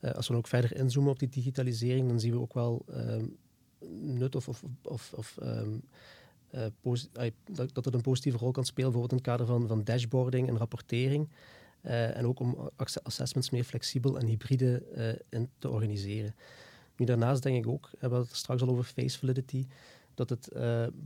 Uh, 0.01 0.11
als 0.11 0.27
we 0.27 0.35
ook 0.35 0.47
verder 0.47 0.75
inzoomen 0.75 1.11
op 1.11 1.19
die 1.19 1.29
digitalisering, 1.29 2.07
dan 2.07 2.19
zien 2.19 2.31
we 2.31 2.39
ook 2.39 2.53
wel 2.53 2.85
uh, 2.89 3.23
nut 3.89 4.35
of, 4.35 4.47
of, 4.47 4.63
of, 4.81 5.13
of 5.13 5.37
um, 5.43 5.81
dat, 7.51 7.73
dat 7.73 7.85
het 7.85 7.93
een 7.93 8.01
positieve 8.01 8.37
rol 8.37 8.51
kan 8.51 8.65
spelen, 8.65 8.91
bijvoorbeeld 8.91 9.21
in 9.21 9.27
het 9.27 9.37
kader 9.37 9.45
van, 9.55 9.67
van 9.67 9.83
dashboarding 9.83 10.47
en 10.47 10.57
rapportering. 10.57 11.29
Uh, 11.81 12.17
en 12.17 12.25
ook 12.25 12.39
om 12.39 12.69
assessments 13.03 13.49
meer 13.49 13.63
flexibel 13.63 14.19
en 14.19 14.25
hybride 14.25 14.83
uh, 14.97 15.39
in 15.39 15.49
te 15.57 15.69
organiseren. 15.69 16.35
Nu, 16.95 17.05
daarnaast 17.05 17.43
denk 17.43 17.65
ik 17.65 17.71
ook, 17.71 17.89
we 17.91 17.97
hebben 17.99 18.19
het 18.19 18.35
straks 18.35 18.61
al 18.61 18.69
over 18.69 18.83
face 18.83 19.19
validity, 19.19 19.67
dat 20.13 20.29
het 20.29 20.49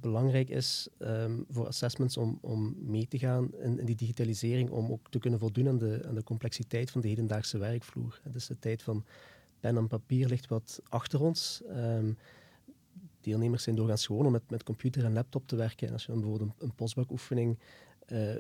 belangrijk 0.01 0.49
is 0.49 0.87
um, 0.99 1.45
voor 1.49 1.67
assessments 1.67 2.17
om, 2.17 2.37
om 2.41 2.75
mee 2.79 3.07
te 3.07 3.19
gaan 3.19 3.51
in, 3.59 3.85
die 3.85 3.95
digitalisering, 3.95 4.69
om 4.69 4.91
ook 4.91 5.09
te 5.09 5.19
kunnen 5.19 5.39
voldoen 5.39 5.67
aan 5.67 5.77
de, 5.77 6.03
aan 6.07 6.15
de 6.15 6.23
complexiteit 6.23 6.91
van 6.91 7.01
de 7.01 7.07
hedendaagse 7.07 7.57
werkvloer. 7.57 8.21
Dus 8.31 8.47
de 8.47 8.59
tijd 8.59 8.81
van 8.81 9.05
pen 9.59 9.77
en 9.77 9.87
papier 9.87 10.27
ligt 10.27 10.47
wat 10.47 10.81
achter 10.89 11.21
ons. 11.21 11.61
Um, 11.69 12.17
deelnemers 13.23 13.63
zijn 13.63 13.75
doorgaans 13.75 14.05
gewoon 14.05 14.25
om 14.25 14.31
met, 14.31 14.49
met 14.49 14.63
computer 14.63 15.05
en 15.05 15.13
laptop 15.13 15.47
te 15.47 15.55
werken. 15.55 15.87
En 15.87 15.93
als 15.93 16.05
je 16.05 16.11
dan 16.11 16.21
bijvoorbeeld 16.21 16.51
een, 16.57 16.75
postbakoefening 16.75 17.57
uh, 18.07 18.35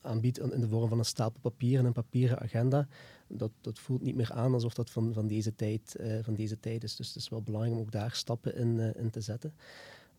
aanbiedt 0.00 0.38
in 0.38 0.60
de 0.60 0.68
vorm 0.68 0.88
van 0.88 0.98
een 0.98 1.04
stapel 1.04 1.40
papier 1.40 1.78
en 1.78 1.84
een 1.84 1.92
papieren 1.92 2.40
agenda, 2.40 2.88
dat, 3.26 3.50
dat 3.60 3.78
voelt 3.78 4.02
niet 4.02 4.14
meer 4.14 4.32
aan 4.32 4.52
alsof 4.52 4.74
dat 4.74 4.90
van, 4.90 5.12
van, 5.12 5.26
deze, 5.26 5.54
tijd, 5.54 5.96
uh, 6.00 6.18
van 6.22 6.34
deze 6.34 6.60
tijd 6.60 6.84
is. 6.84 6.96
Dus 6.96 7.06
het 7.06 7.16
is 7.16 7.28
wel 7.28 7.42
belangrijk 7.42 7.76
om 7.76 7.82
ook 7.82 7.92
daar 7.92 8.12
stappen 8.12 8.56
in, 8.56 8.94
in 8.96 9.10
te 9.10 9.20
zetten. 9.20 9.54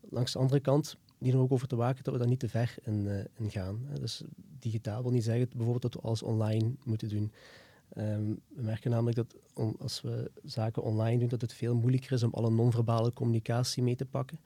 Langs 0.08 0.32
de 0.32 0.38
andere 0.38 0.60
kant 0.60 0.96
dienen 1.18 1.38
we 1.38 1.44
ook 1.46 1.52
over 1.52 1.68
te 1.68 1.76
waken 1.76 2.04
dat 2.04 2.12
we 2.12 2.18
daar 2.18 2.28
niet 2.28 2.40
te 2.40 2.48
ver 2.48 2.74
in, 2.82 3.28
in 3.36 3.50
gaan. 3.50 3.86
Dus 4.00 4.22
digitaal 4.58 5.02
wil 5.02 5.12
niet 5.12 5.24
zeggen 5.24 5.48
bijvoorbeeld 5.48 5.82
dat 5.82 5.94
we 5.94 6.00
alles 6.00 6.22
online 6.22 6.70
moeten 6.84 7.08
doen. 7.08 7.32
Um, 7.98 8.40
we 8.48 8.62
merken 8.62 8.90
namelijk 8.90 9.16
dat 9.16 9.36
als 9.78 10.00
we 10.00 10.30
zaken 10.44 10.82
online 10.82 11.18
doen, 11.18 11.28
dat 11.28 11.40
het 11.40 11.52
veel 11.52 11.74
moeilijker 11.74 12.12
is 12.12 12.22
om 12.22 12.32
alle 12.32 12.50
non-verbale 12.50 13.12
communicatie 13.12 13.82
mee 13.82 13.96
te 13.96 14.06
pakken. 14.06 14.40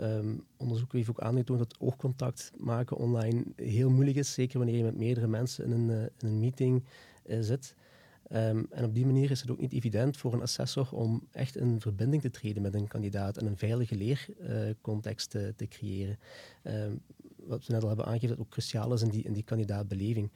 Um, 0.00 0.44
onderzoek 0.56 0.92
heeft 0.92 1.10
ook 1.10 1.20
aangetoond 1.20 1.58
dat 1.58 1.80
oogcontact 1.80 2.52
maken 2.56 2.96
online 2.96 3.44
heel 3.56 3.90
moeilijk 3.90 4.16
is, 4.16 4.32
zeker 4.32 4.58
wanneer 4.58 4.76
je 4.76 4.82
met 4.82 4.96
meerdere 4.96 5.26
mensen 5.26 5.64
in 5.64 5.70
een, 5.70 5.88
uh, 5.90 6.02
in 6.02 6.26
een 6.26 6.40
meeting 6.40 6.84
uh, 7.26 7.38
zit. 7.40 7.74
Um, 8.32 8.66
en 8.70 8.84
op 8.84 8.94
die 8.94 9.06
manier 9.06 9.30
is 9.30 9.40
het 9.40 9.50
ook 9.50 9.60
niet 9.60 9.72
evident 9.72 10.16
voor 10.16 10.32
een 10.32 10.42
assessor 10.42 10.88
om 10.92 11.26
echt 11.30 11.56
in 11.56 11.80
verbinding 11.80 12.22
te 12.22 12.30
treden 12.30 12.62
met 12.62 12.74
een 12.74 12.88
kandidaat 12.88 13.36
en 13.36 13.46
een 13.46 13.56
veilige 13.56 13.94
leercontext 13.94 15.30
te, 15.30 15.52
te, 15.56 15.68
creëren. 15.68 16.18
Wat 17.46 17.66
we 17.66 17.72
net 17.72 17.82
al 17.82 17.88
hebben 17.88 18.06
aangegeven, 18.06 18.36
dat 18.36 18.44
ook 18.44 18.52
cruciaal 18.52 18.92
is 18.92 19.02
in 19.02 19.08
die, 19.08 19.22
in 19.22 19.32
die 19.32 19.42
kandidaatbeleving. 19.42 20.30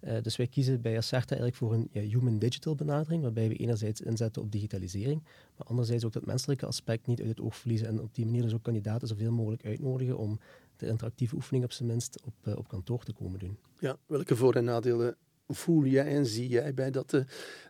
Uh, 0.00 0.22
dus 0.22 0.36
wij 0.36 0.46
kiezen 0.46 0.80
bij 0.80 0.96
Acerta 0.96 1.36
eigenlijk 1.36 1.56
voor 1.56 1.72
een 1.74 1.88
ja, 1.92 2.00
human-digital 2.00 2.74
benadering, 2.74 3.22
waarbij 3.22 3.48
we 3.48 3.56
enerzijds 3.56 4.00
inzetten 4.00 4.42
op 4.42 4.52
digitalisering, 4.52 5.22
maar 5.56 5.66
anderzijds 5.66 6.04
ook 6.04 6.12
dat 6.12 6.26
menselijke 6.26 6.66
aspect 6.66 7.06
niet 7.06 7.20
uit 7.20 7.28
het 7.28 7.40
oog 7.40 7.56
verliezen 7.56 7.86
en 7.86 8.00
op 8.00 8.14
die 8.14 8.24
manier 8.24 8.42
dus 8.42 8.54
ook 8.54 8.62
kandidaten 8.62 9.08
zoveel 9.08 9.32
mogelijk 9.32 9.64
uitnodigen 9.64 10.18
om 10.18 10.40
de 10.76 10.86
interactieve 10.86 11.34
oefening 11.34 11.64
op 11.64 11.72
zijn 11.72 11.88
minst 11.88 12.22
op, 12.24 12.34
uh, 12.44 12.56
op 12.56 12.68
kantoor 12.68 13.04
te 13.04 13.12
komen 13.12 13.38
doen. 13.38 13.58
Ja, 13.78 13.96
welke 14.06 14.36
voor- 14.36 14.54
en 14.54 14.64
nadelen 14.64 15.16
voel 15.48 15.84
jij 15.84 16.06
en 16.06 16.26
zie 16.26 16.48
jij 16.48 16.74
bij 16.74 16.90
dat 16.90 17.12
uh, 17.12 17.22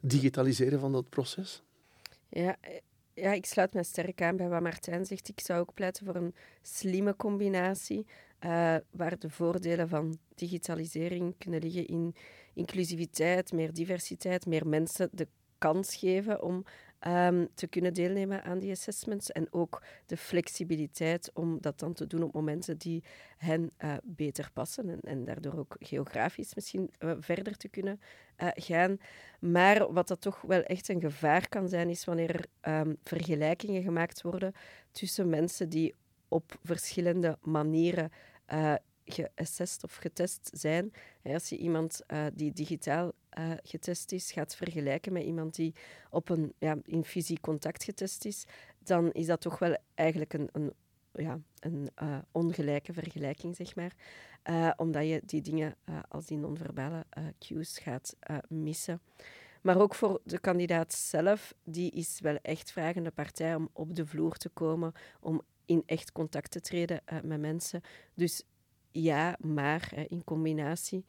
digitaliseren 0.03 0.81
van 0.81 0.93
dat 0.93 1.09
proces? 1.09 1.63
Ja, 2.29 2.57
ja, 3.15 3.33
ik 3.33 3.47
sluit 3.47 3.73
mij 3.73 3.83
sterk 3.83 4.23
aan 4.23 4.37
bij 4.37 4.49
wat 4.49 4.63
Martijn 4.63 5.07
zegt. 5.07 5.29
Ik 5.29 5.41
zou 5.41 5.61
ook 5.61 5.75
pleiten 5.75 6.07
voor 6.07 6.17
een 6.17 6.35
slimme 6.63 7.17
combinatie, 7.17 8.07
uh, 8.45 8.77
waar 8.91 9.19
de 9.19 9.31
voordelen 9.31 9.89
van 9.89 10.19
digitalisering 10.35 11.35
kunnen 11.39 11.61
liggen 11.61 11.87
in 11.87 12.15
inclusiviteit, 12.55 13.53
meer 13.53 13.73
diversiteit, 13.73 14.47
meer 14.47 14.69
mensen 14.69 15.09
de 15.13 15.29
kans 15.59 15.97
geven 15.97 16.43
om 16.43 16.65
um, 17.07 17.49
te 17.55 17.67
kunnen 17.67 17.95
deelnemen 17.95 18.45
aan 18.45 18.59
die 18.59 18.71
assessments. 18.71 19.33
En 19.33 19.47
ook 19.51 19.83
de 20.07 20.17
flexibiliteit 20.17 21.31
om 21.35 21.61
dat 21.61 21.79
dan 21.79 21.93
te 21.93 22.07
doen 22.07 22.23
op 22.23 22.33
momenten 22.33 22.79
die 22.79 23.05
hen 23.37 23.71
uh, 23.79 23.95
beter 24.03 24.51
passen. 24.53 24.89
En, 24.89 25.01
en, 25.01 25.25
daardoor 25.25 25.59
ook 25.59 25.77
geografisch 25.79 26.55
misschien 26.55 26.91
uh, 26.99 27.13
verder 27.19 27.57
te 27.57 27.69
kunnen 27.69 28.01
gaan. 28.55 28.99
Maar 29.41 29.93
wat 29.93 30.09
dat 30.09 30.21
toch 30.21 30.41
wel 30.41 30.63
echt 30.63 30.89
een 30.89 31.01
gevaar 31.01 31.49
kan 31.49 31.69
zijn, 31.69 31.89
is 31.89 32.05
wanneer 32.05 32.47
er 32.63 32.81
um, 32.81 32.97
vergelijkingen 33.03 33.83
gemaakt 33.83 34.23
worden 34.23 34.53
tussen 34.91 35.29
mensen 35.29 35.69
die 35.69 35.95
op 36.29 36.59
verschillende 36.63 37.39
manieren 37.43 38.11
geassessed 39.05 39.85
of 39.85 39.97
getest 39.97 40.51
zijn. 40.53 40.93
Als 41.23 41.49
je 41.49 41.57
iemand 41.57 42.01
uh, 42.09 42.27
die 42.35 42.53
digitaal 42.53 43.13
uh, 43.39 43.51
getest 43.63 44.13
is, 44.13 44.33
gaat 44.33 44.57
vergelijken 44.57 45.13
met 45.13 45.23
iemand 45.23 45.55
die 45.55 45.75
op 46.11 46.29
een, 46.29 46.53
ja, 46.59 46.77
in 46.85 47.05
fysiek 47.05 47.41
contact 47.41 47.85
getest 47.85 48.25
is, 48.25 48.45
dan 48.79 49.13
is 49.13 49.27
dat 49.27 49.41
toch 49.41 49.59
wel 49.59 49.77
eigenlijk 49.95 50.33
een, 50.33 50.49
een 50.53 50.73
ja, 51.13 51.41
een 51.59 51.91
uh, 52.03 52.19
ongelijke 52.31 52.93
vergelijking, 52.93 53.57
zeg 53.57 53.75
maar. 53.75 53.93
Uh, 54.51 54.71
omdat 54.77 55.07
je 55.07 55.23
die 55.25 55.43
dingen 55.43 55.77
uh, 55.85 55.99
als 56.09 56.27
die 56.27 56.37
non-verbale 56.37 57.07
cues 57.39 57.79
gaat 57.79 58.17
missen. 58.49 59.01
Maar 59.63 59.81
ook 59.81 59.95
voor 59.95 60.21
de 60.25 60.39
kandidaat 60.39 60.93
zelf, 60.93 61.55
die 61.65 61.91
is 61.91 62.21
wel 62.21 62.39
echt 62.43 62.73
vragende 62.73 63.11
partij 63.11 63.55
om 63.55 63.69
op 63.73 63.95
de 63.95 64.07
vloer 64.07 64.37
te 64.37 64.49
komen, 64.49 64.93
om 65.21 65.43
in 65.73 65.83
echt 65.87 66.13
contact 66.13 66.51
te 66.51 66.61
treden 66.61 67.01
met 67.23 67.41
mensen. 67.41 67.81
Dus 68.15 68.43
ja, 68.91 69.37
maar 69.41 69.93
in 70.09 70.25
combinatie. 70.25 71.05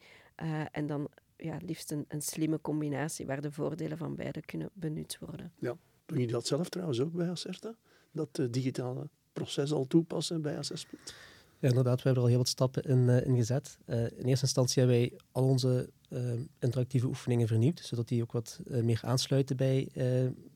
en 0.70 0.86
dan 0.86 1.08
ja, 1.36 1.56
liefst 1.60 1.90
een, 1.90 2.04
een 2.08 2.22
slimme 2.22 2.60
combinatie 2.60 3.26
waar 3.26 3.40
de 3.40 3.52
voordelen 3.52 3.98
van 3.98 4.14
beide 4.14 4.40
kunnen 4.40 4.70
benut 4.72 5.18
worden. 5.20 5.52
Ja, 5.58 5.76
doen 6.06 6.18
jullie 6.18 6.32
dat 6.32 6.46
zelf 6.46 6.68
trouwens 6.68 7.00
ook 7.00 7.12
bij 7.12 7.30
Acerta? 7.30 7.74
Dat 8.12 8.40
digitale 8.50 9.08
proces 9.32 9.72
al 9.72 9.86
toepassen 9.86 10.42
bij 10.42 10.58
assessment? 10.58 11.14
Ja, 11.58 11.68
inderdaad, 11.68 11.96
we 11.96 12.02
hebben 12.02 12.22
er 12.22 12.22
al 12.22 12.34
heel 12.34 12.38
wat 12.38 12.48
stappen 12.48 12.82
in, 12.82 12.98
uh, 12.98 13.26
in 13.26 13.36
gezet. 13.36 13.78
Uh, 13.86 14.02
in 14.02 14.24
eerste 14.24 14.44
instantie 14.44 14.82
hebben 14.82 14.98
wij 14.98 15.18
al 15.32 15.44
onze 15.44 15.90
uh, 16.08 16.32
interactieve 16.58 17.06
oefeningen 17.06 17.46
vernieuwd, 17.46 17.80
zodat 17.80 18.08
die 18.08 18.22
ook 18.22 18.32
wat 18.32 18.60
meer 18.64 19.00
aansluiten 19.02 19.56
bij 19.56 19.88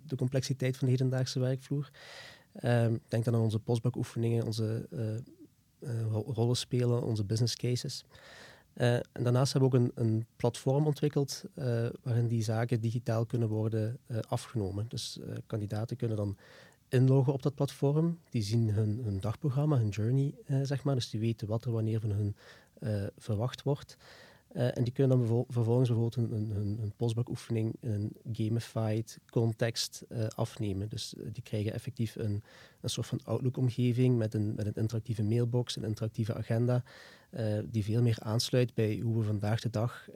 de 0.07 0.17
complexiteit 0.17 0.77
van 0.77 0.87
de 0.87 0.93
hedendaagse 0.93 1.41
werkvloer. 1.41 1.91
Ik 2.63 3.01
denk 3.09 3.25
dan 3.25 3.35
aan 3.35 3.41
onze 3.41 3.59
postbakoefeningen, 3.59 4.47
onze 4.47 4.89
rollenspelen, 6.27 7.03
onze 7.03 7.25
business 7.25 7.57
cases. 7.57 8.05
en 8.75 9.03
daarnaast 9.13 9.53
hebben 9.53 9.71
we 9.71 9.77
ook 9.77 9.83
een, 9.83 9.93
een 9.95 10.27
platform 10.37 10.87
ontwikkeld 10.87 11.45
waarin 12.03 12.29
die 12.29 12.43
zaken 12.43 12.81
digitaal 12.81 13.27
kunnen 13.27 13.49
worden 13.49 13.99
afgenomen. 14.29 14.89
Dus 14.89 15.19
kandidaten 15.47 15.97
kunnen 15.97 16.17
dan 16.17 16.37
inloggen 16.89 17.33
op 17.33 17.43
dat 17.43 17.55
platform. 17.55 18.19
Die 18.31 18.43
zien 18.43 18.71
hun, 18.71 19.01
hun 19.05 19.21
dagprogramma, 19.21 19.77
hun 19.77 19.89
journey, 19.89 20.35
eh, 20.47 20.61
zeg 20.63 20.85
maar. 20.85 20.95
Dus 20.95 21.11
die 21.11 21.21
weten 21.21 21.49
wat 21.49 21.65
er 21.65 21.73
wanneer 21.73 22.01
van 22.01 22.11
hun 22.11 22.37
uh, 22.81 23.07
verwacht 23.17 23.63
wordt. 23.63 23.97
Uh, 24.59 24.77
en 24.77 24.85
die 24.85 24.93
kunnen 24.93 25.19
dan 25.19 25.45
vervolgens 25.49 25.89
bijvoorbeeld 25.89 26.17
een, 26.17 26.57
een, 26.57 26.79
een 26.83 26.93
postbakoefening 26.97 27.75
in 27.81 27.91
een 27.91 28.17
gamified 28.33 29.19
context 29.31 30.05
uh, 30.09 30.27
afnemen. 30.27 30.89
Dus 30.89 31.15
die 31.33 31.43
krijgen 31.43 31.73
effectief 31.73 32.17
een, 32.17 32.43
een 32.81 32.91
soort 32.91 33.07
van 33.07 33.21
Outlook-omgeving 33.25 34.19
met 34.19 34.35
een, 34.35 34.55
met 34.55 34.67
een 34.67 34.75
interactieve 34.75 35.23
mailbox, 35.23 35.77
een 35.77 35.85
interactieve 35.85 36.35
agenda, 36.35 36.83
die 37.65 37.85
veel 37.85 38.03
meer 38.03 38.19
aansluit 38.21 38.75
bij 38.75 38.99
hoe 38.99 39.19
we 39.19 39.25
vandaag 39.25 39.61
de 39.61 39.71
dag 39.71 40.09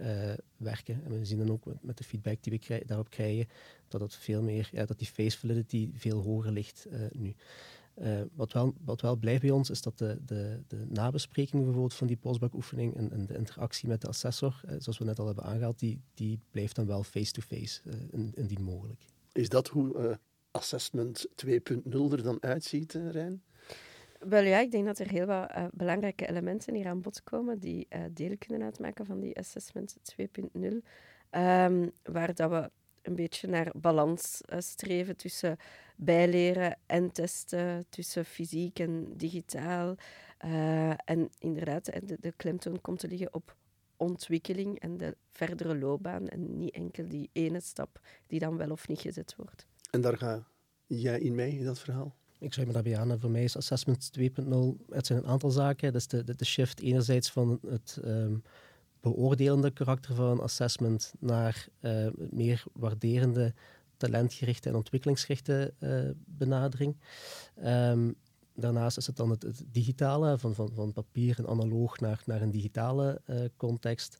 werken. 0.57 1.00
En 1.05 1.18
we 1.18 1.24
zien 1.24 1.38
dan 1.38 1.50
ook 1.50 1.64
met 1.81 1.98
de 1.98 2.05
feedback 2.05 2.37
die 2.40 2.61
we 2.68 2.83
daarop 2.87 3.11
krijgen, 3.11 3.48
dat, 3.88 4.00
het 4.00 4.14
veel 4.14 4.42
meer, 4.42 4.68
ja, 4.72 4.85
dat 4.85 4.98
die 4.98 5.09
face 5.09 5.38
validity 5.38 5.90
veel 5.94 6.20
hoger 6.20 6.52
ligt 6.52 6.87
nu. 7.12 7.35
Uh, 7.94 8.20
wat, 8.35 8.52
wel, 8.52 8.74
wat 8.85 9.00
wel 9.00 9.16
blijft 9.16 9.40
bij 9.40 9.50
ons 9.50 9.70
is 9.70 9.83
dat 9.83 9.98
de, 9.98 10.18
de, 10.24 10.62
de 10.66 10.87
nabespreking 10.88 11.62
bijvoorbeeld 11.62 11.94
van 11.94 12.07
die 12.07 12.16
postbakoefening 12.16 12.96
en, 12.96 13.12
en 13.12 13.26
de 13.26 13.37
interactie 13.37 13.88
met 13.88 14.00
de 14.00 14.09
assessor, 14.09 14.61
uh, 14.64 14.70
zoals 14.78 14.98
we 14.98 15.05
net 15.05 15.18
al 15.18 15.26
hebben 15.26 15.44
aangehaald, 15.44 15.78
die, 15.78 16.00
die 16.14 16.40
blijft 16.50 16.76
dan 16.76 16.87
wel 16.87 17.02
face-to-face, 17.02 17.81
-face, 17.83 18.09
uh, 18.14 18.28
indien 18.35 18.62
mogelijk. 18.62 19.05
Is 19.33 19.48
dat 19.48 19.68
hoe 19.68 20.18
assessment 20.50 21.26
2.0 21.46 21.50
er 22.11 22.22
dan 22.22 22.42
uitziet, 22.42 22.92
Rijn? 22.92 23.42
Wel 24.18 24.42
ja, 24.42 24.59
ik 24.59 24.70
denk 24.70 24.85
dat 24.85 24.98
er 24.98 25.11
heel 25.11 25.26
wat 25.26 25.50
belangrijke 25.72 26.28
elementen 26.28 26.74
hier 26.74 26.87
aan 26.87 27.00
bod 27.00 27.22
komen 27.22 27.59
die 27.59 27.88
deel 28.12 28.37
kunnen 28.38 28.62
uitmaken 28.62 29.07
van 29.07 29.20
die 29.20 29.38
assessment 29.38 29.96
2.0. 30.16 30.83
Um, 31.31 31.92
waar 32.02 32.35
dat 32.35 32.50
we 32.50 32.70
een 33.02 33.14
beetje 33.14 33.48
naar 33.48 33.72
balans 33.74 34.40
uh, 34.52 34.58
streven 34.60 35.16
tussen 35.16 35.56
bijleren 35.96 36.78
en 36.86 37.12
testen, 37.12 37.84
tussen 37.88 38.24
fysiek 38.24 38.78
en 38.78 39.16
digitaal. 39.16 39.94
Uh, 40.44 40.88
en 40.88 41.30
inderdaad, 41.38 41.84
de, 41.84 42.16
de 42.20 42.32
klemtoon 42.36 42.80
komt 42.80 42.98
te 42.98 43.08
liggen 43.08 43.34
op 43.34 43.56
ontwikkeling 43.96 44.78
en 44.78 44.96
de 44.96 45.16
verdere 45.30 45.78
loopbaan 45.78 46.28
en 46.28 46.58
niet 46.58 46.74
enkel 46.74 47.08
die 47.08 47.30
ene 47.32 47.60
stap 47.60 48.00
die 48.26 48.38
dan 48.38 48.56
wel 48.56 48.70
of 48.70 48.88
niet 48.88 49.00
gezet 49.00 49.34
wordt. 49.36 49.66
En 49.90 50.00
daar 50.00 50.18
ga 50.18 50.46
jij 50.86 51.20
in 51.20 51.34
mee, 51.34 51.58
in 51.58 51.64
dat 51.64 51.78
verhaal? 51.78 52.14
Ik 52.38 52.52
sluit 52.52 52.68
me 52.68 52.74
daarbij 52.74 52.98
aan. 52.98 53.20
Voor 53.20 53.30
mij 53.30 53.44
is 53.44 53.56
Assessment 53.56 54.10
2.0, 54.18 54.24
het 54.88 55.06
zijn 55.06 55.18
een 55.18 55.26
aantal 55.26 55.50
zaken. 55.50 55.92
Dat 55.92 56.00
is 56.00 56.06
de, 56.06 56.24
de, 56.24 56.34
de 56.34 56.44
shift 56.44 56.80
enerzijds 56.80 57.30
van 57.30 57.58
het 57.66 57.98
um, 58.04 58.42
beoordelende 59.02 59.70
karakter 59.70 60.14
van 60.14 60.40
assessment 60.40 61.12
naar 61.18 61.68
uh, 61.80 62.06
meer 62.30 62.64
waarderende, 62.72 63.54
talentgerichte 63.96 64.68
en 64.68 64.74
ontwikkelingsgerichte 64.74 65.74
uh, 65.78 66.10
benadering. 66.24 66.96
Um, 67.64 68.14
daarnaast 68.54 68.96
is 68.96 69.06
het 69.06 69.16
dan 69.16 69.30
het, 69.30 69.64
digitale, 69.70 70.38
van, 70.38 70.54
van, 70.54 70.70
van 70.74 70.92
papier 70.92 71.38
en 71.38 71.46
analoog 71.46 72.00
naar, 72.00 72.22
naar 72.26 72.42
een 72.42 72.50
digitale 72.50 73.20
uh, 73.26 73.44
context. 73.56 74.18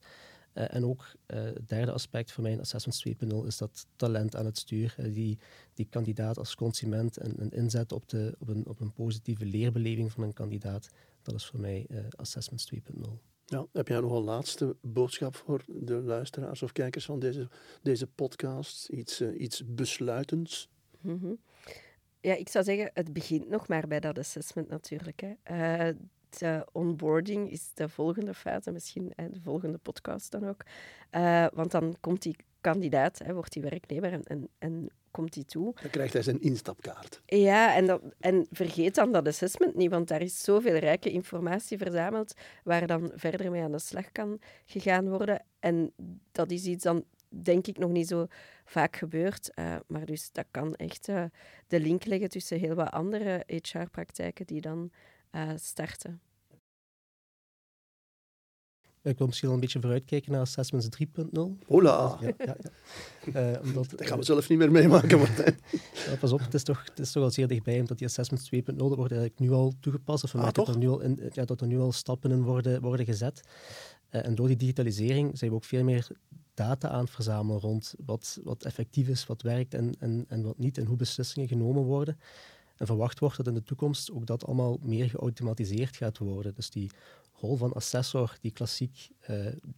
en 0.53 0.85
ook 0.85 1.11
het 1.25 1.67
derde 1.69 1.91
aspect 1.91 2.31
voor 2.31 2.43
mijn 2.43 2.59
Assessment 2.59 3.17
2.0 3.23 3.45
is 3.45 3.57
dat 3.57 3.85
talent 3.95 4.35
aan 4.35 4.45
het 4.45 4.57
stuur. 4.57 4.95
die, 5.11 5.39
die 5.73 5.87
kandidaat 5.89 6.37
als 6.37 6.55
consument 6.55 7.17
en, 7.17 7.51
inzet 7.51 7.91
op, 7.91 8.09
de, 8.09 8.35
op, 8.39 8.47
een, 8.47 8.67
op 8.67 8.79
een 8.79 8.93
positieve 8.93 9.45
leerbeleving 9.45 10.11
van 10.11 10.23
een 10.23 10.33
kandidaat. 10.33 10.89
Dat 11.21 11.35
is 11.35 11.45
voor 11.45 11.59
mij 11.59 11.87
Assessment 12.15 12.71
2.0. 12.73 13.32
Ja, 13.45 13.65
heb 13.71 13.87
jij 13.87 13.99
nog 13.99 14.11
een 14.11 14.23
laatste 14.23 14.75
boodschap 14.81 15.35
voor 15.35 15.63
de 15.67 15.93
luisteraars 16.01 16.63
of 16.63 16.71
kijkers 16.71 17.05
van 17.05 17.19
deze, 17.19 17.47
deze 17.81 18.07
podcast? 18.07 18.89
Iets, 18.89 19.21
uh, 19.21 19.41
iets 19.41 19.63
besluitends? 19.65 20.69
-hmm. 21.01 21.39
Ja, 22.19 22.35
ik 22.35 22.49
zou 22.49 22.63
zeggen, 22.63 22.91
het 22.93 23.13
begint 23.13 23.49
nog 23.49 23.67
maar 23.67 23.87
bij 23.87 23.99
dat 23.99 24.17
assessment 24.17 24.69
natuurlijk. 24.69 25.21
Hè. 25.21 25.87
Uh, 25.89 25.95
de 26.29 26.67
onboarding 26.71 27.51
is 27.51 27.73
de 27.73 27.89
volgende 27.89 28.33
fase, 28.33 28.71
misschien 28.71 29.13
de 29.15 29.41
volgende 29.41 29.77
podcast 29.77 30.31
dan 30.31 30.47
ook. 30.47 30.63
want 31.55 31.71
dan 31.71 31.95
komt 31.99 32.21
die 32.21 32.35
kandidaat, 32.63 33.19
hè, 33.19 33.33
wordt 33.33 33.53
die 33.53 33.61
werknemer 33.61 34.11
en, 34.11 34.23
en, 34.23 34.49
en 34.59 34.89
komt 35.11 35.35
hij 35.35 35.43
toe. 35.43 35.73
Dan 35.81 35.91
krijgt 35.91 36.13
hij 36.13 36.21
zijn 36.21 36.41
instapkaart. 36.41 37.21
Ja, 37.25 37.75
en, 37.75 37.85
dat, 37.85 38.01
en 38.19 38.47
vergeet 38.51 38.95
dan 38.95 39.11
dat 39.11 39.27
assessment 39.27 39.75
niet, 39.75 39.89
want 39.89 40.07
daar 40.07 40.21
is 40.21 40.43
zoveel 40.43 40.75
rijke 40.75 41.11
informatie 41.11 41.77
verzameld 41.77 42.33
waar 42.63 42.87
dan 42.87 43.11
verder 43.15 43.51
mee 43.51 43.61
aan 43.61 43.71
de 43.71 43.79
slag 43.79 44.11
kan 44.11 44.39
gegaan 44.65 45.09
worden. 45.09 45.45
En 45.59 45.93
dat 46.31 46.51
is 46.51 46.65
iets 46.65 46.83
dan 46.83 47.05
denk 47.41 47.67
ik 47.67 47.77
nog 47.77 47.91
niet 47.91 48.07
zo 48.07 48.27
vaak 48.65 48.95
gebeurt. 48.95 49.51
Uh, 49.55 49.75
maar 49.87 50.05
dus 50.05 50.31
dat 50.31 50.45
kan 50.51 50.75
echt 50.75 51.07
uh, 51.07 51.23
de 51.67 51.79
link 51.79 52.05
leggen 52.05 52.29
tussen 52.29 52.59
heel 52.59 52.75
wat 52.75 52.91
andere 52.91 53.43
HR-praktijken 53.45 54.45
die 54.45 54.61
dan 54.61 54.91
uh, 55.31 55.51
starten. 55.55 56.21
Ik 59.03 59.17
wil 59.17 59.27
misschien 59.27 59.47
al 59.47 59.53
een 59.53 59.59
beetje 59.59 59.79
vooruitkijken 59.79 60.31
naar 60.31 60.41
Assessments 60.41 60.87
3.0. 60.87 61.39
Hola! 61.67 62.17
Ja, 62.21 62.33
ja, 62.37 62.55
ja. 63.33 63.51
Uh, 63.53 63.61
omdat, 63.63 63.89
dat 63.89 64.07
gaan 64.07 64.17
we 64.17 64.23
zelf 64.23 64.49
niet 64.49 64.57
meer 64.57 64.71
meemaken, 64.71 65.17
Martijn. 65.23 65.59
ja, 66.05 66.15
pas 66.19 66.31
op, 66.31 66.39
het 66.39 66.53
is, 66.53 66.63
toch, 66.63 66.83
het 66.85 66.99
is 66.99 67.11
toch 67.11 67.23
al 67.23 67.31
zeer 67.31 67.47
dichtbij, 67.47 67.79
omdat 67.79 67.97
die 67.97 68.07
Assessments 68.07 68.49
2.0 68.55 68.75
wordt 68.75 69.11
eigenlijk 69.11 69.39
nu 69.39 69.51
al 69.51 69.73
toegepast. 69.79 70.23
Of 70.23 70.35
ah, 70.35 70.51
dat, 70.51 70.67
er 70.67 70.77
nu 70.77 70.89
al 70.89 70.99
in, 70.99 71.29
ja, 71.31 71.45
dat 71.45 71.61
er 71.61 71.67
nu 71.67 71.79
al 71.79 71.91
stappen 71.91 72.31
in 72.31 72.43
worden, 72.43 72.81
worden 72.81 73.05
gezet. 73.05 73.41
Uh, 74.11 74.25
en 74.25 74.35
door 74.35 74.47
die 74.47 74.57
digitalisering 74.57 75.37
zijn 75.37 75.49
we 75.49 75.55
ook 75.55 75.63
veel 75.63 75.83
meer 75.83 76.07
data 76.53 76.89
aan 76.89 77.03
het 77.03 77.09
verzamelen 77.09 77.61
rond 77.61 77.93
wat, 78.05 78.39
wat 78.43 78.63
effectief 78.63 79.07
is, 79.07 79.25
wat 79.25 79.41
werkt 79.41 79.73
en, 79.73 79.95
en, 79.99 80.25
en 80.27 80.43
wat 80.43 80.57
niet, 80.57 80.77
en 80.77 80.85
hoe 80.85 80.97
beslissingen 80.97 81.47
genomen 81.47 81.83
worden. 81.83 82.17
En 82.83 82.89
verwacht 82.89 83.19
wordt 83.19 83.37
dat 83.37 83.47
in 83.47 83.53
de 83.53 83.63
toekomst 83.63 84.11
ook 84.11 84.25
dat 84.25 84.45
allemaal 84.45 84.77
meer 84.81 85.09
geautomatiseerd 85.09 85.95
gaat 85.95 86.17
worden. 86.17 86.53
Dus 86.53 86.69
die 86.69 86.91
rol 87.33 87.55
van 87.55 87.73
assessor, 87.73 88.37
die 88.41 88.51
klassiek 88.51 89.09
uh, 89.21 89.27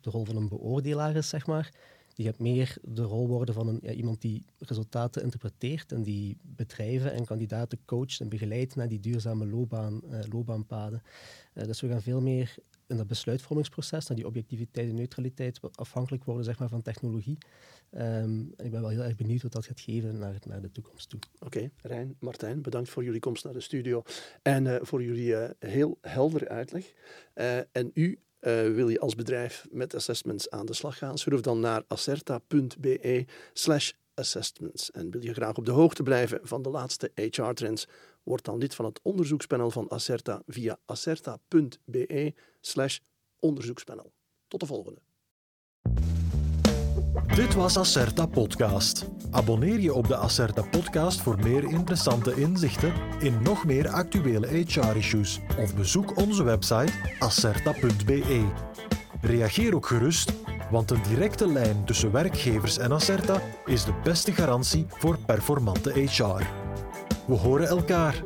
de 0.02 0.10
rol 0.10 0.26
van 0.26 0.36
een 0.36 0.48
beoordelaar 0.48 1.16
is, 1.16 1.30
zeg 1.30 1.46
maar, 1.46 1.74
die 2.16 2.26
gaat 2.26 2.40
meer 2.40 2.78
de 2.84 3.02
rol 3.02 3.28
worden 3.28 3.56
van 3.56 3.68
een, 3.68 3.90
iemand 3.90 4.22
die 4.22 4.46
resultaten 4.60 5.24
interpreteert 5.24 5.92
en 5.92 6.04
die 6.04 6.38
bedrijven 6.42 7.14
en 7.14 7.26
kandidaten 7.26 7.80
coacht 7.86 8.20
en 8.20 8.30
begeleidt 8.30 8.76
naar 8.76 8.88
die 8.88 9.00
duurzame 9.00 9.46
loopbaan, 9.46 10.02
uh, 10.12 10.20
loopbaanpaden. 10.32 11.02
Uh, 11.54 11.64
dus 11.64 11.82
we 11.82 11.88
gaan 11.88 12.02
veel 12.02 12.22
meer 12.22 12.56
in 12.88 12.98
dat 12.98 13.08
besluitvormingsproces, 13.08 14.08
naar 14.08 14.18
die 14.18 14.28
objectiviteit 14.28 14.90
en 14.90 14.96
neutraliteit, 14.96 15.60
afhankelijk 15.72 16.24
worden 16.24 16.44
zeg 16.44 16.60
maar, 16.60 16.70
van 16.70 16.82
technologie. 16.82 17.38
Um, 17.92 18.54
ik 18.56 18.72
ben 18.72 18.82
wel 18.82 18.90
heel 18.90 19.04
erg 19.04 19.16
benieuwd 19.16 19.42
wat 19.42 19.52
dat 19.52 19.66
gaat 19.66 19.80
geven 19.80 20.18
naar, 20.18 20.40
naar 20.48 20.62
de 20.62 20.72
toekomst 20.72 21.10
toe. 21.10 21.20
Oké, 21.40 21.46
okay, 21.46 21.72
Rijn, 21.82 22.16
Martijn, 22.20 22.62
bedankt 22.62 22.90
voor 22.90 23.04
jullie 23.04 23.20
komst 23.20 23.44
naar 23.44 23.54
de 23.54 23.60
studio 23.60 24.04
en 24.42 24.66
uh, 24.66 24.76
voor 24.82 25.04
jullie 25.04 25.28
uh, 25.28 25.50
heel 25.60 25.98
helder 26.02 26.48
uitleg. 26.48 26.94
Uh, 27.36 27.58
en 27.58 27.92
u 27.94 28.20
wil 28.76 28.90
je 28.90 29.00
als 29.00 29.16
bedrijf 29.16 29.66
met 29.72 29.96
assessments 29.96 30.50
aan 30.50 30.66
de 30.66 30.74
slag 30.74 30.98
gaan, 30.98 31.18
surf 31.18 31.42
dan 31.42 31.60
naar 31.60 31.84
acerta.be 31.88 33.26
slash 33.54 33.92
assessments. 34.16 34.92
En 34.92 35.12
wil 35.12 35.24
je 35.24 35.34
graag 35.34 35.58
op 35.58 35.66
de 35.66 35.72
hoogte 35.72 36.04
blijven 36.04 36.40
van 36.44 36.62
de 36.62 36.70
laatste 36.70 37.12
HR-trends, 37.16 37.88
word 38.24 38.46
dan 38.46 38.58
lid 38.58 38.76
van 38.76 38.86
het 38.86 39.00
onderzoekspanel 39.04 39.72
van 39.72 39.90
Acerta 39.90 40.42
via 40.48 40.78
acerta.be 40.86 42.34
slash 42.62 43.00
onderzoekspanel. 43.40 44.12
Tot 44.48 44.60
de 44.60 44.66
volgende. 44.66 45.02
Dit 47.36 47.54
was 47.54 47.78
Acerta 47.78 48.26
Podcast. 48.26 49.06
Abonneer 49.32 49.80
je 49.80 49.94
op 49.94 50.08
de 50.08 50.16
Acerta 50.16 50.62
Podcast 50.62 51.22
voor 51.22 51.40
meer 51.40 51.64
interessante 51.64 52.34
inzichten 52.36 52.94
in 53.20 53.42
nog 53.42 53.66
meer 53.66 53.88
actuele 53.88 54.48
HR-issues 54.48 55.40
of 55.60 55.76
bezoek 55.76 56.18
onze 56.18 56.44
website 56.44 56.94
acerta.be. 57.20 58.52
Reageer 59.22 59.76
ook 59.76 59.86
gerust, 59.86 60.34
want 60.70 60.92
een 60.92 61.02
directe 61.10 61.48
lijn 61.48 61.84
tussen 61.86 62.12
werkgevers 62.12 62.78
en 62.78 62.92
Acerta 62.92 63.42
is 63.66 63.86
de 63.86 63.94
beste 64.04 64.32
garantie 64.32 64.86
voor 64.90 65.18
performante 65.26 65.90
HR. 65.90 66.44
We 67.26 67.36
horen 67.36 67.68
elkaar. 67.68 68.24